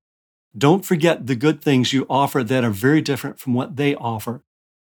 Don't 0.55 0.85
forget 0.85 1.25
the 1.25 1.35
good 1.35 1.59
things 1.59 1.91
you 1.91 2.05
offer 2.07 2.43
that 2.43 2.63
are 2.63 2.69
very 2.69 3.01
different 3.01 3.39
from 3.39 3.55
what 3.55 3.77
they 3.77 3.95
offer. 3.95 4.43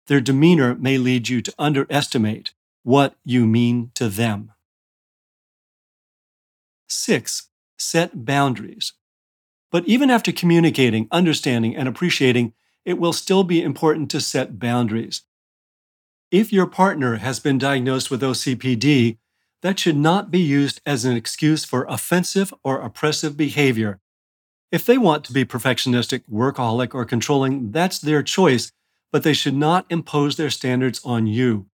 Their 0.07 0.21
demeanor 0.21 0.73
may 0.75 0.97
lead 0.97 1.27
you 1.27 1.41
to 1.41 1.53
underestimate 1.59 2.53
what 2.83 3.15
you 3.25 3.45
mean 3.45 3.91
to 3.95 4.07
them. 4.07 4.53
6. 6.87 7.49
Set 7.77 8.23
boundaries. 8.23 8.93
But 9.69 9.85
even 9.85 10.09
after 10.09 10.31
communicating, 10.31 11.09
understanding, 11.11 11.75
and 11.75 11.89
appreciating, 11.89 12.53
it 12.85 12.99
will 12.99 13.13
still 13.13 13.43
be 13.43 13.61
important 13.61 14.09
to 14.11 14.21
set 14.21 14.59
boundaries. 14.59 15.23
If 16.31 16.53
your 16.53 16.67
partner 16.67 17.17
has 17.17 17.39
been 17.39 17.57
diagnosed 17.57 18.11
with 18.11 18.21
OCPD, 18.21 19.17
that 19.61 19.79
should 19.79 19.97
not 19.97 20.29
be 20.29 20.39
used 20.39 20.79
as 20.85 21.05
an 21.05 21.17
excuse 21.17 21.65
for 21.65 21.85
offensive 21.89 22.53
or 22.63 22.79
oppressive 22.79 23.35
behavior. 23.35 23.99
If 24.71 24.85
they 24.85 24.97
want 24.97 25.23
to 25.25 25.33
be 25.33 25.45
perfectionistic, 25.45 26.23
workaholic, 26.31 26.93
or 26.93 27.05
controlling, 27.05 27.71
that's 27.71 27.97
their 27.97 28.21
choice, 28.21 28.71
but 29.11 29.23
they 29.23 29.33
should 29.33 29.55
not 29.55 29.85
impose 29.89 30.35
their 30.35 30.49
standards 30.49 31.01
on 31.03 31.25
you. 31.27 31.67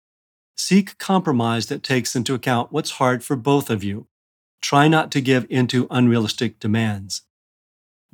Seek 0.56 0.98
compromise 0.98 1.66
that 1.66 1.82
takes 1.82 2.14
into 2.14 2.34
account 2.34 2.70
what's 2.70 2.92
hard 2.92 3.24
for 3.24 3.34
both 3.34 3.70
of 3.70 3.82
you. 3.82 4.06
Try 4.60 4.88
not 4.88 5.10
to 5.12 5.22
give 5.22 5.46
into 5.48 5.86
unrealistic 5.90 6.60
demands. 6.60 7.22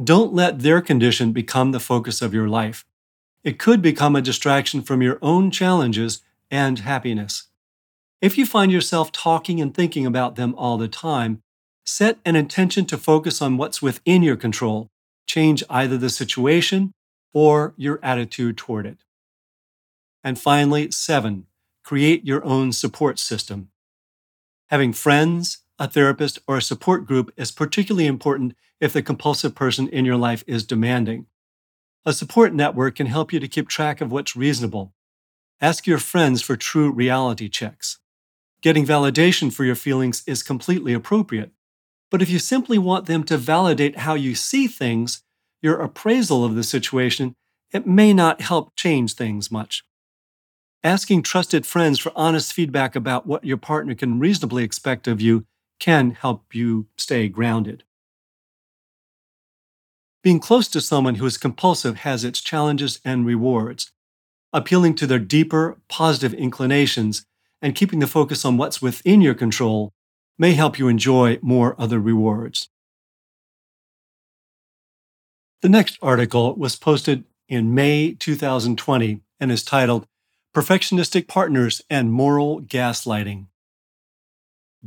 Don't 0.02 0.34
let 0.34 0.60
their 0.60 0.82
condition 0.82 1.32
become 1.32 1.72
the 1.72 1.80
focus 1.80 2.20
of 2.20 2.34
your 2.34 2.48
life. 2.48 2.84
It 3.42 3.58
could 3.58 3.80
become 3.80 4.14
a 4.14 4.20
distraction 4.20 4.82
from 4.82 5.00
your 5.00 5.18
own 5.22 5.50
challenges 5.50 6.20
and 6.50 6.80
happiness. 6.80 7.44
If 8.20 8.36
you 8.36 8.44
find 8.44 8.70
yourself 8.70 9.10
talking 9.10 9.60
and 9.60 9.74
thinking 9.74 10.04
about 10.04 10.36
them 10.36 10.54
all 10.56 10.76
the 10.76 10.88
time, 10.88 11.42
set 11.84 12.18
an 12.24 12.36
intention 12.36 12.84
to 12.86 12.98
focus 12.98 13.40
on 13.40 13.56
what's 13.56 13.80
within 13.80 14.22
your 14.22 14.36
control. 14.36 14.90
Change 15.26 15.64
either 15.70 15.96
the 15.96 16.10
situation 16.10 16.92
or 17.32 17.72
your 17.76 17.98
attitude 18.02 18.56
toward 18.56 18.86
it. 18.86 18.98
And 20.22 20.38
finally, 20.38 20.90
seven, 20.90 21.46
create 21.84 22.26
your 22.26 22.44
own 22.44 22.72
support 22.72 23.18
system. 23.18 23.70
Having 24.66 24.94
friends, 24.94 25.58
a 25.78 25.88
therapist, 25.88 26.38
or 26.46 26.56
a 26.56 26.62
support 26.62 27.06
group 27.06 27.32
is 27.36 27.50
particularly 27.50 28.06
important 28.06 28.54
if 28.80 28.92
the 28.92 29.02
compulsive 29.02 29.54
person 29.54 29.88
in 29.88 30.04
your 30.04 30.16
life 30.16 30.42
is 30.46 30.64
demanding. 30.64 31.26
A 32.04 32.12
support 32.12 32.54
network 32.54 32.96
can 32.96 33.06
help 33.06 33.32
you 33.32 33.40
to 33.40 33.48
keep 33.48 33.68
track 33.68 34.00
of 34.00 34.12
what's 34.12 34.36
reasonable. 34.36 34.94
Ask 35.60 35.86
your 35.86 35.98
friends 35.98 36.40
for 36.42 36.56
true 36.56 36.90
reality 36.90 37.48
checks. 37.48 37.98
Getting 38.62 38.86
validation 38.86 39.52
for 39.52 39.64
your 39.64 39.74
feelings 39.74 40.22
is 40.26 40.42
completely 40.42 40.92
appropriate. 40.92 41.50
But 42.10 42.22
if 42.22 42.30
you 42.30 42.38
simply 42.38 42.78
want 42.78 43.06
them 43.06 43.24
to 43.24 43.36
validate 43.36 43.98
how 43.98 44.14
you 44.14 44.34
see 44.34 44.66
things, 44.66 45.22
your 45.60 45.80
appraisal 45.80 46.44
of 46.44 46.54
the 46.54 46.62
situation, 46.62 47.34
it 47.72 47.86
may 47.86 48.14
not 48.14 48.40
help 48.40 48.76
change 48.76 49.14
things 49.14 49.50
much. 49.50 49.84
Asking 50.84 51.22
trusted 51.22 51.66
friends 51.66 51.98
for 51.98 52.12
honest 52.14 52.52
feedback 52.52 52.94
about 52.94 53.26
what 53.26 53.44
your 53.44 53.56
partner 53.56 53.94
can 53.94 54.20
reasonably 54.20 54.62
expect 54.62 55.08
of 55.08 55.20
you 55.20 55.44
can 55.78 56.12
help 56.12 56.54
you 56.54 56.86
stay 56.96 57.28
grounded. 57.28 57.84
Being 60.22 60.40
close 60.40 60.66
to 60.68 60.80
someone 60.80 61.16
who 61.16 61.26
is 61.26 61.38
compulsive 61.38 61.98
has 61.98 62.24
its 62.24 62.40
challenges 62.40 63.00
and 63.04 63.24
rewards. 63.24 63.92
Appealing 64.52 64.94
to 64.96 65.06
their 65.06 65.18
deeper, 65.18 65.78
positive 65.88 66.34
inclinations 66.34 67.26
and 67.62 67.74
keeping 67.74 68.00
the 68.00 68.06
focus 68.06 68.44
on 68.44 68.56
what's 68.56 68.82
within 68.82 69.20
your 69.20 69.34
control 69.34 69.92
may 70.38 70.52
help 70.52 70.78
you 70.78 70.88
enjoy 70.88 71.38
more 71.42 71.74
other 71.78 72.00
rewards. 72.00 72.68
The 75.62 75.68
next 75.68 75.98
article 76.02 76.54
was 76.54 76.76
posted 76.76 77.24
in 77.48 77.74
May 77.74 78.12
2020 78.12 79.20
and 79.40 79.52
is 79.52 79.64
titled 79.64 80.06
Perfectionistic 80.54 81.28
Partners 81.28 81.82
and 81.88 82.12
Moral 82.12 82.62
Gaslighting. 82.62 83.46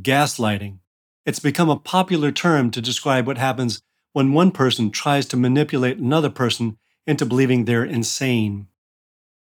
Gaslighting. 0.02 0.80
It's 1.26 1.40
become 1.40 1.70
a 1.70 1.80
popular 1.80 2.32
term 2.32 2.72
to 2.72 2.82
describe 2.82 3.28
what 3.28 3.38
happens 3.38 3.82
when 4.14 4.34
one 4.34 4.52
person 4.52 4.92
tries 4.92 5.26
to 5.28 5.38
manipulate 5.38 5.98
another 5.98 6.30
person 6.30 6.78
into 7.06 7.26
believing 7.26 7.66
they're 7.66 7.84
insane. 7.84 8.68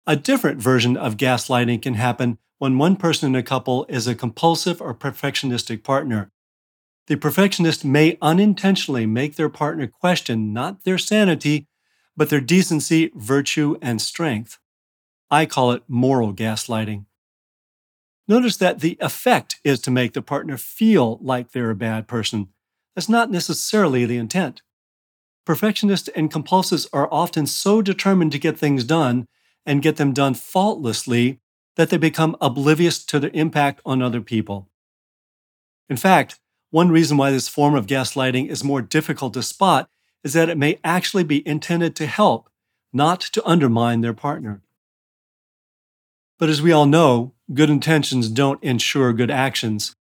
A 0.06 0.16
different 0.16 0.60
version 0.60 0.96
of 0.96 1.16
gaslighting 1.16 1.80
can 1.80 1.94
happen 1.94 2.38
when 2.58 2.78
one 2.78 2.96
person 2.96 3.30
in 3.30 3.34
a 3.34 3.42
couple 3.42 3.86
is 3.88 4.06
a 4.06 4.14
compulsive 4.14 4.82
or 4.82 4.94
perfectionistic 4.94 5.82
partner. 5.82 6.30
The 7.06 7.16
perfectionist 7.16 7.84
may 7.84 8.18
unintentionally 8.20 9.06
make 9.06 9.36
their 9.36 9.48
partner 9.48 9.86
question 9.86 10.52
not 10.52 10.84
their 10.84 10.98
sanity, 10.98 11.68
but 12.16 12.28
their 12.28 12.40
decency, 12.40 13.10
virtue, 13.14 13.76
and 13.80 14.00
strength. 14.00 14.58
I 15.30 15.46
call 15.46 15.72
it 15.72 15.84
moral 15.88 16.34
gaslighting. 16.34 17.06
Notice 18.26 18.56
that 18.56 18.80
the 18.80 18.96
effect 19.00 19.60
is 19.64 19.80
to 19.80 19.90
make 19.90 20.14
the 20.14 20.22
partner 20.22 20.56
feel 20.56 21.18
like 21.20 21.52
they're 21.52 21.70
a 21.70 21.76
bad 21.76 22.08
person. 22.08 22.48
That's 22.94 23.08
not 23.08 23.30
necessarily 23.30 24.06
the 24.06 24.16
intent. 24.16 24.62
Perfectionists 25.44 26.08
and 26.16 26.32
compulsives 26.32 26.86
are 26.92 27.08
often 27.12 27.46
so 27.46 27.82
determined 27.82 28.32
to 28.32 28.38
get 28.38 28.58
things 28.58 28.84
done 28.84 29.26
and 29.66 29.82
get 29.82 29.96
them 29.96 30.12
done 30.12 30.34
faultlessly 30.34 31.40
that 31.76 31.90
they 31.90 31.98
become 31.98 32.36
oblivious 32.40 33.04
to 33.04 33.20
their 33.20 33.30
impact 33.34 33.80
on 33.84 34.00
other 34.00 34.20
people. 34.20 34.70
In 35.88 35.96
fact, 35.96 36.40
one 36.70 36.90
reason 36.90 37.16
why 37.16 37.30
this 37.30 37.48
form 37.48 37.74
of 37.74 37.86
gaslighting 37.86 38.48
is 38.48 38.64
more 38.64 38.80
difficult 38.80 39.34
to 39.34 39.42
spot 39.42 39.88
is 40.22 40.32
that 40.32 40.48
it 40.48 40.56
may 40.56 40.80
actually 40.82 41.24
be 41.24 41.46
intended 41.46 41.94
to 41.96 42.06
help, 42.06 42.48
not 42.92 43.20
to 43.20 43.46
undermine 43.46 44.00
their 44.00 44.14
partner. 44.14 44.62
But 46.38 46.48
as 46.48 46.60
we 46.60 46.72
all 46.72 46.86
know, 46.86 47.34
good 47.52 47.70
intentions 47.70 48.28
don't 48.28 48.62
ensure 48.62 49.12
good 49.12 49.30
actions. 49.30 49.94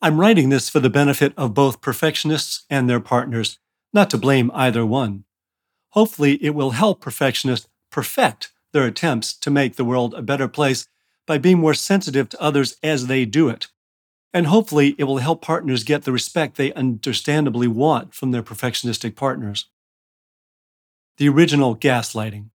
I'm 0.00 0.18
writing 0.18 0.48
this 0.48 0.68
for 0.68 0.80
the 0.80 0.90
benefit 0.90 1.32
of 1.36 1.54
both 1.54 1.80
perfectionists 1.80 2.64
and 2.68 2.88
their 2.88 3.00
partners, 3.00 3.58
not 3.92 4.10
to 4.10 4.18
blame 4.18 4.50
either 4.54 4.84
one. 4.84 5.24
Hopefully, 5.90 6.42
it 6.42 6.54
will 6.54 6.70
help 6.70 7.00
perfectionists 7.00 7.68
perfect 7.90 8.50
their 8.72 8.86
attempts 8.86 9.34
to 9.34 9.50
make 9.50 9.76
the 9.76 9.84
world 9.84 10.14
a 10.14 10.22
better 10.22 10.48
place 10.48 10.88
by 11.26 11.38
being 11.38 11.58
more 11.58 11.74
sensitive 11.74 12.28
to 12.30 12.42
others 12.42 12.76
as 12.82 13.06
they 13.06 13.24
do 13.24 13.48
it. 13.48 13.68
And 14.32 14.46
hopefully, 14.46 14.94
it 14.96 15.04
will 15.04 15.18
help 15.18 15.42
partners 15.42 15.84
get 15.84 16.04
the 16.04 16.12
respect 16.12 16.56
they 16.56 16.72
understandably 16.72 17.68
want 17.68 18.14
from 18.14 18.30
their 18.30 18.42
perfectionistic 18.42 19.14
partners. 19.14 19.68
The 21.18 21.28
original 21.28 21.76
gaslighting. 21.76 22.48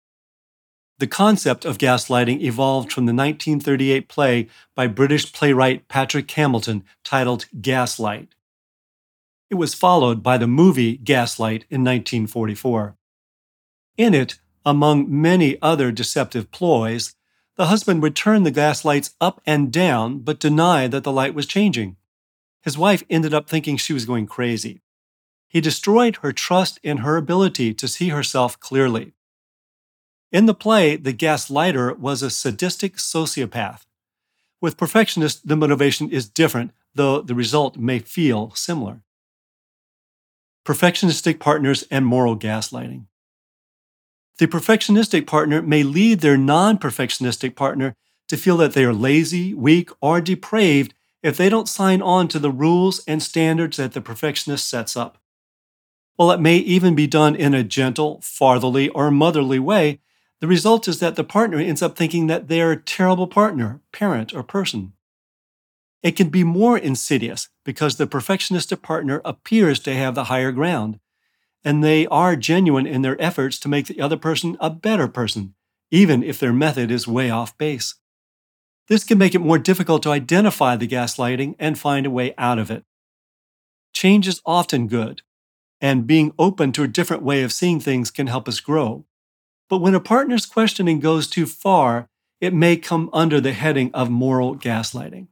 The 0.99 1.07
concept 1.09 1.65
of 1.65 1.79
gaslighting 1.79 2.41
evolved 2.41 2.93
from 2.93 3.07
the 3.07 3.13
1938 3.13 4.09
play 4.09 4.49
by 4.77 4.87
British 4.87 5.33
playwright 5.33 5.89
Patrick 5.89 6.31
Hamilton 6.31 6.85
titled 7.03 7.47
Gaslight. 7.61 8.35
It 9.51 9.57
was 9.57 9.75
followed 9.75 10.23
by 10.23 10.39
the 10.39 10.47
movie 10.47 10.97
Gaslight 10.97 11.65
in 11.69 11.83
1944. 11.83 12.97
In 13.97 14.15
it, 14.15 14.39
among 14.65 15.21
many 15.21 15.61
other 15.61 15.91
deceptive 15.91 16.51
ploys, 16.53 17.15
the 17.57 17.67
husband 17.67 18.01
would 18.03 18.17
turn 18.17 18.45
the 18.45 18.51
gas 18.51 18.85
lights 18.85 19.15
up 19.21 19.41
and 19.45 19.73
down 19.73 20.21
but 20.21 20.41
deny 20.41 20.87
that 20.87 21.03
the 21.03 21.13
light 21.13 21.35
was 21.35 21.47
changing. 21.47 21.97
His 22.63 22.79
wife 22.79 23.03
ended 23.11 23.35
up 23.35 23.49
thinking 23.49 23.77
she 23.77 23.93
was 23.93 24.07
going 24.07 24.27
crazy. 24.27 24.81
He 25.49 25.61
destroyed 25.61 26.17
her 26.17 26.33
trust 26.33 26.79
in 26.83 26.99
her 26.99 27.17
ability 27.17 27.75
to 27.75 27.89
see 27.89 28.09
herself 28.09 28.59
clearly. 28.59 29.13
In 30.35 30.47
the 30.47 30.53
play, 30.53 30.97
the 30.97 31.13
gaslighter 31.15 31.97
was 31.97 32.21
a 32.21 32.29
sadistic 32.29 32.97
sociopath. 32.97 33.83
With 34.61 34.77
perfectionists, 34.77 35.41
the 35.41 35.55
motivation 35.55 36.11
is 36.11 36.29
different, 36.29 36.73
though 36.93 37.21
the 37.21 37.37
result 37.37 37.77
may 37.77 38.01
feel 38.01 38.51
similar. 38.57 39.05
Perfectionistic 40.67 41.39
partners 41.39 41.85
and 41.89 42.05
moral 42.05 42.37
gaslighting. 42.37 43.07
The 44.39 44.49
perfectionistic 44.49 45.25
partner 45.29 45.63
may 45.63 45.85
lead 45.85 46.19
their 46.19 46.37
non 46.37 46.79
perfectionistic 46.79 47.55
partner 47.55 47.95
to 48.27 48.37
feel 48.37 48.57
that 48.57 48.73
they 48.73 48.85
are 48.85 48.93
lazy, 48.93 49.55
weak, 49.55 49.91
or 50.01 50.21
depraved 50.21 50.95
if 51.23 51.37
they 51.37 51.49
don't 51.49 51.69
sign 51.69 52.03
on 52.03 52.27
to 52.27 52.41
the 52.41 52.51
rules 52.51 53.05
and 53.07 53.23
standards 53.23 53.77
that 53.77 53.93
the 53.93 54.01
perfectionist 54.01 54.69
sets 54.69 54.97
up. 54.97 55.19
While 56.17 56.33
it 56.33 56.41
may 56.41 56.57
even 56.57 56.97
be 56.97 57.07
done 57.07 57.37
in 57.37 57.55
a 57.55 57.63
gentle, 57.63 58.21
fatherly, 58.21 58.89
or 58.89 59.13
motherly 59.13 59.61
way, 59.61 60.01
the 60.45 60.49
result 60.49 60.87
is 60.89 61.01
that 61.01 61.17
the 61.17 61.25
partner 61.25 61.57
ends 61.57 61.81
up 61.81 61.97
thinking 61.97 62.27
that 62.27 62.49
they 62.49 62.61
are 62.61 62.73
a 62.73 62.77
terrible 62.77 63.27
partner, 63.27 63.81
parent, 63.93 64.35
or 64.35 64.43
person. 64.43 64.93
It 66.03 66.17
can 66.17 66.29
be 66.29 66.45
more 66.45 66.77
insidious 66.77 67.49
because 67.65 67.97
the 67.97 68.07
perfectionistic 68.07 68.83
partner 68.83 69.23
appears 69.25 69.79
to 69.81 69.95
have 69.95 70.15
the 70.15 70.25
higher 70.25 70.53
ground, 70.53 71.01
and 71.65 71.83
they 71.83 72.07
are 72.09 72.37
genuine 72.37 72.87
in 72.87 73.01
their 73.01 73.19
efforts 73.19 73.59
to 73.61 73.71
make 73.71 73.87
the 73.87 74.03
other 74.03 74.19
person 74.19 74.59
a 74.61 74.69
better 74.69 75.09
person, 75.09 75.55
even 75.91 76.23
if 76.23 76.39
their 76.39 76.53
method 76.53 76.91
is 76.91 77.09
way 77.09 77.31
off 77.31 77.57
base. 77.57 77.95
This 78.89 79.03
can 79.03 79.17
make 79.17 79.35
it 79.35 79.39
more 79.39 79.59
difficult 79.59 80.03
to 80.03 80.11
identify 80.11 80.77
the 80.77 80.87
gaslighting 80.87 81.55
and 81.59 81.79
find 81.79 82.05
a 82.05 82.11
way 82.11 82.35
out 82.37 82.59
of 82.59 82.71
it. 82.71 82.85
Change 83.95 84.29
is 84.29 84.43
often 84.45 84.89
good, 84.89 85.23
and 85.81 86.07
being 86.07 86.35
open 86.39 86.71
to 86.73 86.83
a 86.83 86.87
different 86.87 87.23
way 87.23 87.43
of 87.43 87.51
seeing 87.51 87.81
things 87.81 88.11
can 88.11 88.27
help 88.27 88.47
us 88.47 88.61
grow. 88.61 89.07
But 89.69 89.79
when 89.79 89.95
a 89.95 90.01
partner's 90.01 90.47
questioning 90.47 91.01
goes 91.01 91.27
too 91.27 91.47
far, 91.47 92.09
it 92.41 92.53
may 92.53 92.77
come 92.77 93.09
under 93.13 93.41
the 93.41 93.53
heading 93.53 93.91
of 93.95 94.11
moral 94.11 94.57
gaslighting. 94.57 95.29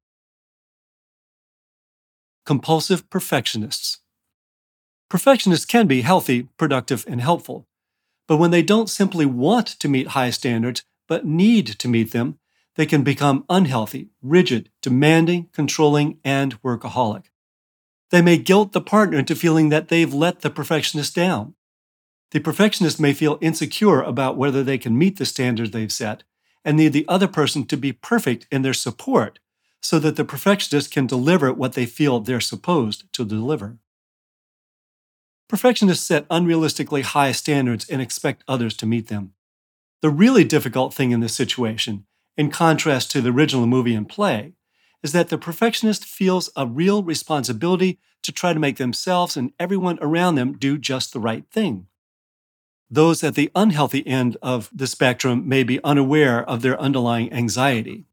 Compulsive 2.46 3.08
perfectionists. 3.10 3.98
Perfectionists 5.08 5.66
can 5.66 5.86
be 5.86 6.00
healthy, 6.00 6.48
productive, 6.56 7.04
and 7.06 7.20
helpful. 7.20 7.68
But 8.26 8.38
when 8.38 8.50
they 8.50 8.62
don't 8.62 8.88
simply 8.88 9.26
want 9.26 9.66
to 9.66 9.88
meet 9.88 10.08
high 10.08 10.30
standards, 10.30 10.84
but 11.06 11.26
need 11.26 11.66
to 11.66 11.88
meet 11.88 12.12
them, 12.12 12.38
they 12.76 12.86
can 12.86 13.02
become 13.02 13.44
unhealthy, 13.50 14.08
rigid, 14.22 14.70
demanding, 14.80 15.50
controlling, 15.52 16.18
and 16.24 16.60
workaholic. 16.62 17.24
They 18.10 18.22
may 18.22 18.38
guilt 18.38 18.72
the 18.72 18.80
partner 18.80 19.18
into 19.18 19.36
feeling 19.36 19.68
that 19.68 19.88
they've 19.88 20.12
let 20.12 20.40
the 20.40 20.50
perfectionist 20.50 21.14
down. 21.14 21.54
The 22.32 22.40
perfectionist 22.40 22.98
may 22.98 23.12
feel 23.12 23.38
insecure 23.42 24.00
about 24.00 24.38
whether 24.38 24.64
they 24.64 24.78
can 24.78 24.96
meet 24.96 25.18
the 25.18 25.26
standards 25.26 25.70
they've 25.70 25.92
set 25.92 26.22
and 26.64 26.78
need 26.78 26.94
the 26.94 27.06
other 27.06 27.28
person 27.28 27.66
to 27.66 27.76
be 27.76 27.92
perfect 27.92 28.46
in 28.50 28.62
their 28.62 28.72
support 28.72 29.38
so 29.82 29.98
that 29.98 30.16
the 30.16 30.24
perfectionist 30.24 30.90
can 30.90 31.06
deliver 31.06 31.52
what 31.52 31.74
they 31.74 31.84
feel 31.84 32.20
they're 32.20 32.40
supposed 32.40 33.12
to 33.12 33.26
deliver. 33.26 33.78
Perfectionists 35.46 36.06
set 36.06 36.26
unrealistically 36.28 37.02
high 37.02 37.32
standards 37.32 37.86
and 37.90 38.00
expect 38.00 38.44
others 38.48 38.74
to 38.78 38.86
meet 38.86 39.08
them. 39.08 39.34
The 40.00 40.08
really 40.08 40.44
difficult 40.44 40.94
thing 40.94 41.10
in 41.10 41.20
this 41.20 41.34
situation, 41.34 42.06
in 42.38 42.50
contrast 42.50 43.10
to 43.10 43.20
the 43.20 43.30
original 43.30 43.66
movie 43.66 43.94
and 43.94 44.08
play, 44.08 44.54
is 45.02 45.12
that 45.12 45.28
the 45.28 45.36
perfectionist 45.36 46.06
feels 46.06 46.48
a 46.56 46.66
real 46.66 47.02
responsibility 47.02 47.98
to 48.22 48.32
try 48.32 48.54
to 48.54 48.58
make 48.58 48.78
themselves 48.78 49.36
and 49.36 49.52
everyone 49.60 49.98
around 50.00 50.36
them 50.36 50.56
do 50.56 50.78
just 50.78 51.12
the 51.12 51.20
right 51.20 51.44
thing. 51.50 51.88
Those 52.92 53.24
at 53.24 53.36
the 53.36 53.50
unhealthy 53.54 54.06
end 54.06 54.36
of 54.42 54.68
the 54.70 54.86
spectrum 54.86 55.48
may 55.48 55.62
be 55.62 55.82
unaware 55.82 56.46
of 56.46 56.60
their 56.60 56.78
underlying 56.78 57.32
anxiety. 57.32 58.04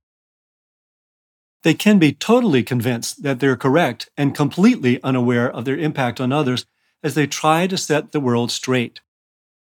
They 1.64 1.74
can 1.74 2.00
be 2.00 2.14
totally 2.14 2.64
convinced 2.64 3.24
that 3.24 3.42
they're 3.42 3.58
correct 3.58 4.10
and 4.16 4.34
completely 4.34 5.04
unaware 5.04 5.52
of 5.52 5.66
their 5.66 5.78
impact 5.78 6.22
on 6.22 6.32
others 6.32 6.66
as 7.04 7.14
they 7.14 7.28
try 7.28 7.68
to 7.68 7.76
set 7.76 8.14
the 8.14 8.22
world 8.22 8.52
straight. 8.52 9.02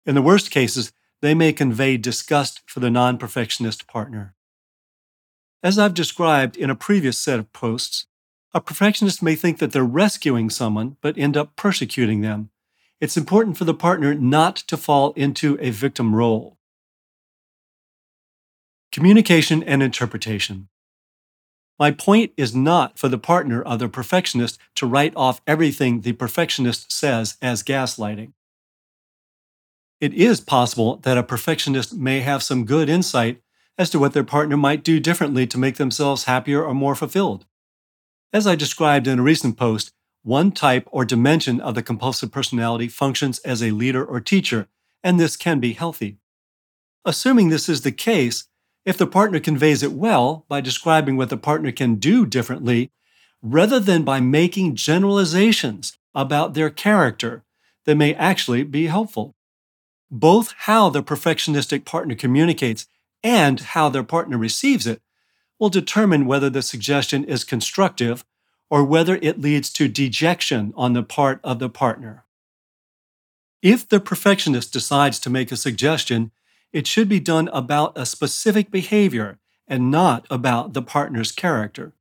In 0.06 0.14
the 0.14 0.22
worst 0.22 0.52
cases, 0.52 0.92
they 1.20 1.34
may 1.34 1.52
convey 1.52 1.96
disgust 1.96 2.60
for 2.66 2.78
the 2.78 2.88
non 2.88 3.18
perfectionist 3.18 3.88
partner. 3.88 4.36
As 5.60 5.76
I've 5.76 5.92
described 5.92 6.56
in 6.56 6.70
a 6.70 6.76
previous 6.76 7.18
set 7.18 7.40
of 7.40 7.52
posts, 7.52 8.06
a 8.54 8.60
perfectionist 8.60 9.24
may 9.24 9.34
think 9.34 9.58
that 9.58 9.72
they're 9.72 9.82
rescuing 9.82 10.50
someone 10.50 10.98
but 11.00 11.18
end 11.18 11.36
up 11.36 11.56
persecuting 11.56 12.20
them, 12.20 12.50
it's 13.00 13.16
important 13.16 13.56
for 13.56 13.64
the 13.64 13.74
partner 13.74 14.14
not 14.14 14.56
to 14.56 14.76
fall 14.76 15.12
into 15.12 15.56
a 15.60 15.70
victim 15.70 16.14
role. 16.14 16.58
Communication 18.92 19.62
and 19.62 19.82
interpretation. 19.82 20.68
My 21.78 21.90
point 21.90 22.32
is 22.36 22.54
not 22.54 22.98
for 22.98 23.08
the 23.08 23.18
partner 23.18 23.62
of 23.62 23.78
the 23.78 23.88
perfectionist 23.88 24.58
to 24.74 24.86
write 24.86 25.14
off 25.16 25.40
everything 25.46 26.02
the 26.02 26.12
perfectionist 26.12 26.92
says 26.92 27.38
as 27.40 27.62
gaslighting. 27.62 28.32
It 29.98 30.12
is 30.12 30.40
possible 30.40 30.96
that 30.96 31.16
a 31.16 31.22
perfectionist 31.22 31.94
may 31.94 32.20
have 32.20 32.42
some 32.42 32.66
good 32.66 32.90
insight 32.90 33.40
as 33.78 33.88
to 33.90 33.98
what 33.98 34.12
their 34.12 34.24
partner 34.24 34.58
might 34.58 34.84
do 34.84 35.00
differently 35.00 35.46
to 35.46 35.58
make 35.58 35.76
themselves 35.76 36.24
happier 36.24 36.62
or 36.62 36.74
more 36.74 36.94
fulfilled. 36.94 37.46
As 38.30 38.46
I 38.46 38.56
described 38.56 39.06
in 39.06 39.18
a 39.18 39.22
recent 39.22 39.56
post, 39.56 39.92
one 40.22 40.52
type 40.52 40.88
or 40.90 41.04
dimension 41.04 41.60
of 41.60 41.74
the 41.74 41.82
compulsive 41.82 42.30
personality 42.30 42.88
functions 42.88 43.38
as 43.40 43.62
a 43.62 43.70
leader 43.70 44.04
or 44.04 44.20
teacher, 44.20 44.68
and 45.02 45.18
this 45.18 45.36
can 45.36 45.60
be 45.60 45.72
healthy. 45.72 46.18
Assuming 47.04 47.48
this 47.48 47.68
is 47.68 47.80
the 47.80 47.92
case, 47.92 48.44
if 48.84 48.98
the 48.98 49.06
partner 49.06 49.40
conveys 49.40 49.82
it 49.82 49.92
well 49.92 50.44
by 50.48 50.60
describing 50.60 51.16
what 51.16 51.30
the 51.30 51.36
partner 51.36 51.72
can 51.72 51.96
do 51.96 52.26
differently, 52.26 52.90
rather 53.42 53.80
than 53.80 54.02
by 54.02 54.20
making 54.20 54.74
generalizations 54.74 55.96
about 56.14 56.54
their 56.54 56.70
character 56.70 57.44
that 57.86 57.94
may 57.94 58.14
actually 58.14 58.62
be 58.62 58.86
helpful. 58.86 59.34
Both 60.10 60.54
how 60.58 60.90
the 60.90 61.02
perfectionistic 61.02 61.84
partner 61.84 62.14
communicates 62.14 62.86
and 63.22 63.60
how 63.60 63.88
their 63.88 64.02
partner 64.02 64.36
receives 64.36 64.86
it 64.86 65.00
will 65.58 65.68
determine 65.68 66.26
whether 66.26 66.50
the 66.50 66.62
suggestion 66.62 67.24
is 67.24 67.44
constructive 67.44 68.24
or 68.70 68.84
whether 68.84 69.16
it 69.16 69.40
leads 69.40 69.70
to 69.72 69.88
dejection 69.88 70.72
on 70.76 70.92
the 70.92 71.02
part 71.02 71.40
of 71.42 71.58
the 71.58 71.68
partner. 71.68 72.24
If 73.62 73.86
the 73.86 74.00
perfectionist 74.00 74.72
decides 74.72 75.18
to 75.20 75.30
make 75.30 75.52
a 75.52 75.56
suggestion, 75.56 76.30
it 76.72 76.86
should 76.86 77.08
be 77.08 77.20
done 77.20 77.48
about 77.52 77.98
a 77.98 78.06
specific 78.06 78.70
behavior 78.70 79.38
and 79.66 79.90
not 79.90 80.26
about 80.30 80.72
the 80.72 80.82
partner's 80.82 81.32
character. 81.32 81.92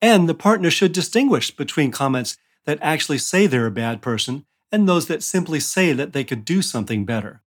And 0.00 0.28
the 0.28 0.34
partner 0.34 0.70
should 0.70 0.92
distinguish 0.92 1.50
between 1.50 1.90
comments 1.90 2.36
that 2.66 2.78
actually 2.80 3.18
say 3.18 3.46
they're 3.46 3.66
a 3.66 3.70
bad 3.70 4.02
person 4.02 4.44
and 4.70 4.88
those 4.88 5.06
that 5.06 5.22
simply 5.22 5.58
say 5.58 5.92
that 5.92 6.12
they 6.12 6.22
could 6.22 6.44
do 6.44 6.62
something 6.62 7.04
better. 7.04 7.42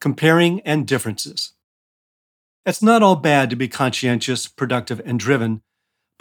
Comparing 0.00 0.60
and 0.62 0.86
differences. 0.86 1.52
It's 2.64 2.82
not 2.82 3.02
all 3.02 3.16
bad 3.16 3.50
to 3.50 3.56
be 3.56 3.68
conscientious, 3.68 4.48
productive, 4.48 5.00
and 5.04 5.20
driven, 5.20 5.62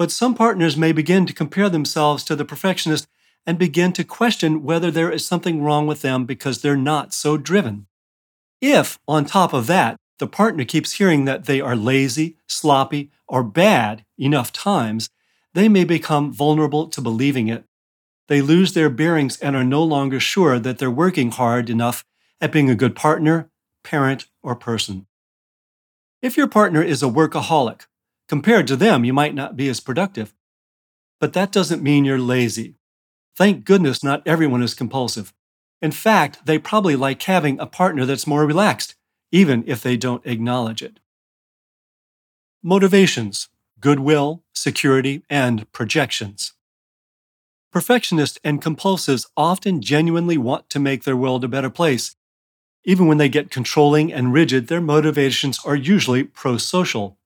but 0.02 0.10
some 0.10 0.34
partners 0.34 0.76
may 0.76 0.92
begin 0.92 1.28
to 1.28 1.32
compare 1.32 1.70
themselves 1.70 2.24
to 2.24 2.36
the 2.36 2.44
perfectionist 2.44 3.08
and 3.46 3.60
begin 3.60 3.94
to 3.94 4.04
question 4.04 4.64
whether 4.64 4.90
there 4.90 5.12
is 5.12 5.28
something 5.28 5.62
wrong 5.62 5.86
with 5.86 6.02
them 6.02 6.26
because 6.26 6.64
they're 6.64 6.76
not 6.76 7.14
so 7.14 7.38
driven. 7.38 7.86
If, 8.60 8.98
on 9.08 9.26
top 9.26 9.54
of 9.54 9.68
that, 9.68 9.98
the 10.18 10.26
partner 10.26 10.66
keeps 10.66 10.94
hearing 10.94 11.26
that 11.26 11.46
they 11.46 11.62
are 11.62 11.76
lazy, 11.76 12.36
sloppy, 12.48 13.12
or 13.28 13.44
bad 13.44 14.04
enough 14.18 14.52
times, 14.52 15.12
they 15.54 15.70
may 15.70 15.84
become 15.84 16.34
vulnerable 16.34 16.88
to 16.88 17.00
believing 17.00 17.48
it. 17.48 17.66
They 18.28 18.42
lose 18.42 18.74
their 18.74 18.90
bearings 18.90 19.38
and 19.38 19.56
are 19.56 19.64
no 19.64 19.84
longer 19.84 20.20
sure 20.20 20.58
that 20.58 20.80
they're 20.80 20.90
working 20.90 21.30
hard 21.30 21.70
enough 21.70 22.04
at 22.42 22.52
being 22.52 22.72
a 22.72 22.76
good 22.76 22.96
partner, 22.96 23.52
parent, 23.84 24.26
or 24.42 24.56
person. 24.56 25.06
If 26.24 26.38
your 26.38 26.48
partner 26.48 26.82
is 26.82 27.04
a 27.04 27.08
workaholic, 27.08 27.82
Compared 28.32 28.66
to 28.68 28.78
them, 28.78 29.04
you 29.04 29.12
might 29.12 29.36
not 29.36 29.58
be 29.58 29.68
as 29.68 29.82
productive. 29.82 30.34
But 31.20 31.34
that 31.34 31.52
doesn't 31.52 31.84
mean 31.84 32.06
you're 32.06 32.18
lazy. 32.18 32.76
Thank 33.36 33.66
goodness 33.66 34.06
not 34.06 34.26
everyone 34.26 34.64
is 34.64 34.74
compulsive. 34.74 35.34
In 35.82 35.92
fact, 35.92 36.46
they 36.46 36.58
probably 36.58 36.96
like 36.96 37.22
having 37.24 37.60
a 37.60 37.66
partner 37.66 38.06
that's 38.06 38.26
more 38.26 38.46
relaxed, 38.46 38.96
even 39.34 39.66
if 39.68 39.84
they 39.84 39.98
don't 39.98 40.26
acknowledge 40.26 40.82
it. 40.82 41.02
Motivations 42.64 43.50
goodwill, 43.82 44.44
security, 44.54 45.24
and 45.30 45.70
projections. 45.74 46.54
Perfectionists 47.70 48.40
and 48.46 48.62
compulsives 48.62 49.26
often 49.36 49.82
genuinely 49.82 50.38
want 50.38 50.70
to 50.70 50.80
make 50.80 51.04
their 51.04 51.18
world 51.18 51.44
a 51.44 51.50
better 51.50 51.70
place. 51.70 52.16
Even 52.86 53.08
when 53.08 53.18
they 53.18 53.28
get 53.28 53.52
controlling 53.52 54.14
and 54.14 54.32
rigid, 54.32 54.68
their 54.68 54.80
motivations 54.80 55.60
are 55.66 55.76
usually 55.76 56.24
pro 56.24 56.56
social. 56.56 57.18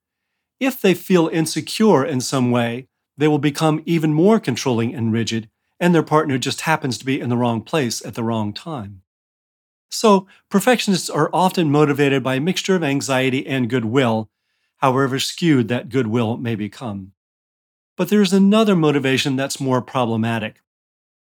If 0.60 0.82
they 0.82 0.94
feel 0.94 1.28
insecure 1.28 2.06
in 2.06 2.22
some 2.22 2.52
way, 2.52 2.88
they 3.18 3.28
will 3.28 3.40
become 3.40 3.82
even 3.86 4.14
more 4.14 4.40
controlling 4.40 4.94
and 4.94 5.12
rigid, 5.12 5.50
and 5.80 5.94
their 5.94 6.04
partner 6.04 6.38
just 6.38 6.62
happens 6.62 6.98
to 6.98 7.06
be 7.06 7.20
in 7.20 7.30
the 7.30 7.38
wrong 7.38 7.62
place 7.62 8.06
at 8.06 8.16
the 8.16 8.24
wrong 8.24 8.54
time. 8.54 9.02
So, 9.90 10.28
perfectionists 10.50 11.10
are 11.10 11.30
often 11.32 11.72
motivated 11.72 12.24
by 12.24 12.36
a 12.36 12.42
mixture 12.42 12.76
of 12.76 12.84
anxiety 12.84 13.46
and 13.48 13.70
goodwill, 13.70 14.30
however 14.78 15.20
skewed 15.20 15.68
that 15.70 15.90
goodwill 15.90 16.38
may 16.38 16.56
become. 16.56 17.14
But 17.96 18.10
there 18.10 18.22
is 18.22 18.34
another 18.34 18.76
motivation 18.76 19.36
that's 19.36 19.60
more 19.60 19.82
problematic. 19.82 20.62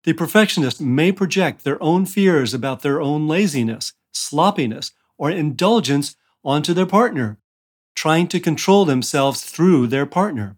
The 0.04 0.12
perfectionist 0.12 0.80
may 0.80 1.10
project 1.10 1.64
their 1.64 1.82
own 1.82 2.06
fears 2.06 2.54
about 2.54 2.82
their 2.82 3.00
own 3.00 3.26
laziness, 3.26 3.92
sloppiness, 4.12 4.92
or 5.18 5.30
indulgence 5.30 6.16
onto 6.44 6.72
their 6.72 6.86
partner, 6.86 7.38
trying 8.00 8.26
to 8.26 8.40
control 8.40 8.86
themselves 8.86 9.42
through 9.44 9.86
their 9.86 10.06
partner. 10.06 10.56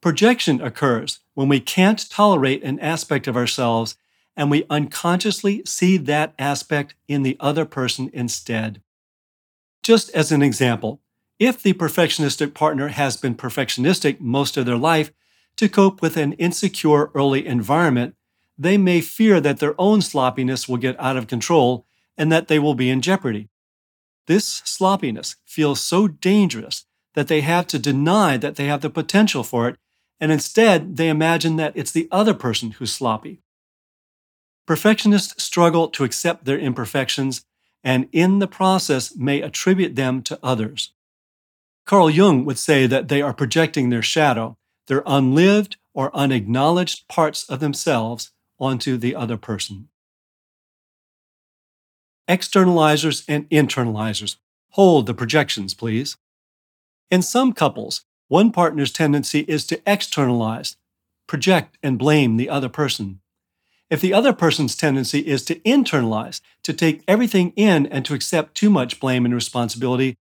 Projection 0.00 0.60
occurs 0.60 1.18
when 1.34 1.48
we 1.48 1.58
can't 1.58 2.08
tolerate 2.08 2.62
an 2.62 2.78
aspect 2.78 3.26
of 3.26 3.36
ourselves 3.36 3.96
and 4.36 4.48
we 4.48 4.64
unconsciously 4.70 5.64
see 5.66 5.96
that 5.96 6.32
aspect 6.38 6.94
in 7.08 7.24
the 7.24 7.36
other 7.40 7.64
person 7.64 8.08
instead. 8.12 8.80
Just 9.82 10.10
as 10.10 10.30
an 10.30 10.40
example, 10.40 11.00
If 11.38 11.62
the 11.62 11.72
perfectionistic 11.72 12.52
partner 12.54 12.88
has 12.88 13.16
been 13.16 13.36
perfectionistic 13.36 14.20
most 14.20 14.56
of 14.56 14.66
their 14.66 14.76
life 14.76 15.12
to 15.56 15.68
cope 15.68 16.02
with 16.02 16.16
an 16.16 16.32
insecure 16.34 17.10
early 17.14 17.46
environment, 17.46 18.14
they 18.56 18.76
may 18.76 19.00
fear 19.00 19.40
that 19.40 19.58
their 19.58 19.74
own 19.78 20.02
sloppiness 20.02 20.68
will 20.68 20.78
get 20.78 20.98
out 21.00 21.16
of 21.16 21.28
control 21.28 21.86
and 22.16 22.32
that 22.32 22.48
they 22.48 22.58
will 22.58 22.74
be 22.74 22.90
in 22.90 23.00
jeopardy. 23.00 23.48
This 24.28 24.62
sloppiness 24.64 25.36
feels 25.46 25.80
so 25.80 26.06
dangerous 26.06 26.84
that 27.14 27.28
they 27.28 27.40
have 27.40 27.66
to 27.68 27.78
deny 27.78 28.36
that 28.36 28.56
they 28.56 28.66
have 28.66 28.82
the 28.82 28.90
potential 28.90 29.42
for 29.42 29.68
it, 29.68 29.76
and 30.20 30.30
instead 30.30 30.98
they 30.98 31.08
imagine 31.08 31.56
that 31.56 31.72
it's 31.74 31.90
the 31.90 32.08
other 32.12 32.34
person 32.34 32.72
who's 32.72 32.92
sloppy. 32.92 33.40
Perfectionists 34.66 35.42
struggle 35.42 35.88
to 35.88 36.04
accept 36.04 36.44
their 36.44 36.58
imperfections 36.58 37.46
and 37.82 38.06
in 38.12 38.38
the 38.38 38.46
process 38.46 39.16
may 39.16 39.40
attribute 39.40 39.96
them 39.96 40.20
to 40.22 40.38
others. 40.42 40.92
Carl 41.86 42.10
Jung 42.10 42.44
would 42.44 42.58
say 42.58 42.86
that 42.86 43.08
they 43.08 43.22
are 43.22 43.32
projecting 43.32 43.88
their 43.88 44.02
shadow, 44.02 44.58
their 44.88 45.02
unlived 45.06 45.78
or 45.94 46.14
unacknowledged 46.14 47.08
parts 47.08 47.48
of 47.48 47.60
themselves 47.60 48.32
onto 48.58 48.98
the 48.98 49.14
other 49.14 49.38
person. 49.38 49.88
Externalizers 52.28 53.24
and 53.26 53.48
internalizers. 53.48 54.36
Hold 54.72 55.06
the 55.06 55.14
projections, 55.14 55.72
please. 55.72 56.16
In 57.10 57.22
some 57.22 57.52
couples, 57.52 58.04
one 58.28 58.52
partner's 58.52 58.92
tendency 58.92 59.40
is 59.40 59.66
to 59.66 59.80
externalize, 59.86 60.76
project, 61.26 61.78
and 61.82 61.98
blame 61.98 62.36
the 62.36 62.50
other 62.50 62.68
person. 62.68 63.20
If 63.88 64.02
the 64.02 64.12
other 64.12 64.34
person's 64.34 64.76
tendency 64.76 65.20
is 65.20 65.42
to 65.46 65.54
internalize, 65.60 66.42
to 66.64 66.74
take 66.74 67.02
everything 67.08 67.54
in 67.56 67.86
and 67.86 68.04
to 68.04 68.12
accept 68.12 68.54
too 68.54 68.68
much 68.68 69.00
blame 69.00 69.24
and 69.24 69.34
responsibility, 69.34 70.18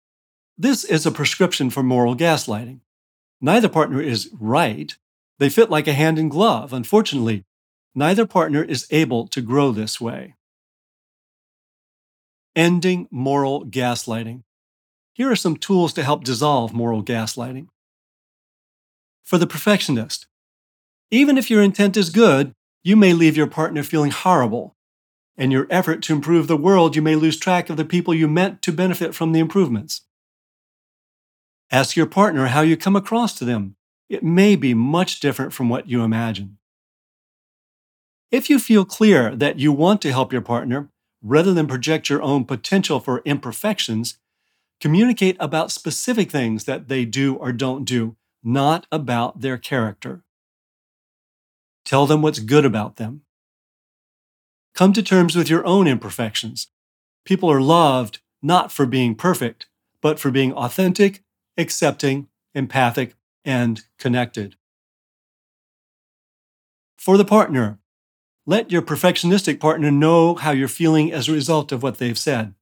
this 0.57 0.85
is 0.85 1.05
a 1.05 1.11
prescription 1.11 1.69
for 1.69 1.83
moral 1.83 2.15
gaslighting. 2.15 2.79
Neither 3.41 3.67
partner 3.67 4.01
is 4.01 4.29
right. 4.39 4.95
They 5.39 5.49
fit 5.49 5.69
like 5.69 5.87
a 5.87 5.93
hand 5.93 6.17
in 6.17 6.29
glove. 6.29 6.71
Unfortunately, 6.71 7.43
neither 7.93 8.25
partner 8.25 8.63
is 8.63 8.87
able 8.89 9.27
to 9.27 9.41
grow 9.41 9.73
this 9.73 9.99
way. 9.99 10.35
Ending 12.57 13.07
moral 13.11 13.67
gaslighting. 13.67 14.41
Here 15.13 15.29
are 15.29 15.35
some 15.35 15.57
tools 15.57 15.93
to 15.93 16.03
help 16.03 16.23
dissolve 16.23 16.73
moral 16.73 17.03
gaslighting. 17.03 17.67
For 19.23 19.37
the 19.37 19.45
perfectionist, 19.45 20.25
even 21.11 21.37
if 21.37 21.51
your 21.51 21.61
intent 21.61 21.95
is 21.95 22.09
good, 22.09 22.55
you 22.81 22.95
may 22.95 23.13
leave 23.13 23.37
your 23.37 23.45
partner 23.45 23.83
feeling 23.83 24.09
horrible. 24.09 24.75
In 25.37 25.51
your 25.51 25.67
effort 25.69 26.01
to 26.03 26.13
improve 26.13 26.47
the 26.47 26.57
world, 26.57 26.95
you 26.95 27.01
may 27.03 27.13
lose 27.13 27.37
track 27.37 27.69
of 27.69 27.77
the 27.77 27.85
people 27.85 28.15
you 28.15 28.27
meant 28.27 28.63
to 28.63 28.71
benefit 28.71 29.13
from 29.13 29.33
the 29.33 29.39
improvements. 29.39 30.01
Ask 31.69 31.95
your 31.95 32.07
partner 32.07 32.47
how 32.47 32.61
you 32.61 32.75
come 32.75 32.95
across 32.95 33.35
to 33.35 33.45
them. 33.45 33.75
It 34.09 34.23
may 34.23 34.55
be 34.55 34.73
much 34.73 35.19
different 35.19 35.53
from 35.53 35.69
what 35.69 35.87
you 35.87 36.01
imagine. 36.01 36.57
If 38.31 38.49
you 38.49 38.57
feel 38.57 38.83
clear 38.83 39.35
that 39.35 39.59
you 39.59 39.71
want 39.71 40.01
to 40.01 40.11
help 40.11 40.33
your 40.33 40.41
partner, 40.41 40.89
rather 41.21 41.53
than 41.53 41.67
project 41.67 42.09
your 42.09 42.21
own 42.21 42.45
potential 42.45 42.99
for 42.99 43.21
imperfections, 43.25 44.17
communicate 44.79 45.35
about 45.39 45.71
specific 45.71 46.31
things 46.31 46.65
that 46.65 46.87
they 46.87 47.05
do 47.05 47.35
or 47.35 47.51
don't 47.51 47.85
do, 47.85 48.15
not 48.43 48.85
about 48.91 49.41
their 49.41 49.57
character. 49.57 50.23
Tell 51.85 52.05
them 52.05 52.21
what's 52.21 52.39
good 52.39 52.65
about 52.65 52.97
them. 52.97 53.21
Come 54.73 54.93
to 54.93 55.01
terms 55.01 55.35
with 55.35 55.49
your 55.49 55.65
own 55.65 55.87
imperfections. 55.87 56.67
People 57.25 57.51
are 57.51 57.61
loved 57.61 58.19
not 58.41 58.71
for 58.71 58.85
being 58.85 59.15
perfect, 59.15 59.67
but 60.01 60.19
for 60.19 60.29
being 60.29 60.53
authentic 60.53 61.23
accepting, 61.57 62.27
empathic, 62.53 63.15
and 63.43 63.81
connected. 63.97 64.55
For 66.97 67.17
the 67.17 67.25
partner, 67.25 67.79
let 68.49 68.71
your 68.71 68.81
perfectionistic 68.81 69.59
partner 69.59 69.91
know 69.91 70.35
how 70.35 70.51
you're 70.51 70.69
feeling 70.69 71.11
as 71.11 71.27
a 71.27 71.33
result 71.33 71.73
of 71.73 71.83
what 71.83 71.97
they've 71.97 72.17
said. 72.17 72.55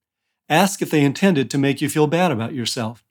Ask 0.49 0.81
if 0.81 0.89
they 0.89 1.05
intended 1.05 1.49
to 1.51 1.59
make 1.59 1.79
you 1.79 1.89
feel 1.89 2.07
bad 2.07 2.31
about 2.31 2.55
yourself. 2.55 3.03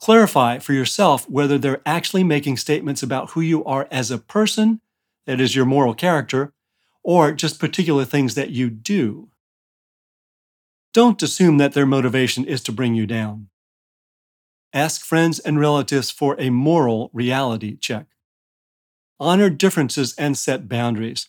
Clarify 0.00 0.58
for 0.58 0.72
yourself 0.72 1.30
whether 1.30 1.58
they're 1.58 1.80
actually 1.86 2.24
making 2.24 2.56
statements 2.56 3.00
about 3.00 3.30
who 3.30 3.40
you 3.40 3.64
are 3.64 3.86
as 3.92 4.10
a 4.10 4.18
person, 4.18 4.80
that 5.24 5.40
is, 5.40 5.54
your 5.54 5.64
moral 5.64 5.94
character, 5.94 6.52
or 7.04 7.30
just 7.30 7.60
particular 7.60 8.04
things 8.04 8.34
that 8.34 8.50
you 8.50 8.68
do. 8.68 9.28
Don't 10.92 11.22
assume 11.22 11.58
that 11.58 11.74
their 11.74 11.86
motivation 11.86 12.44
is 12.44 12.60
to 12.64 12.72
bring 12.72 12.96
you 12.96 13.06
down. 13.06 13.48
Ask 14.72 15.04
friends 15.04 15.38
and 15.38 15.60
relatives 15.60 16.10
for 16.10 16.34
a 16.40 16.50
moral 16.50 17.08
reality 17.12 17.76
check. 17.76 18.06
Honor 19.20 19.48
differences 19.48 20.12
and 20.18 20.36
set 20.36 20.68
boundaries. 20.68 21.28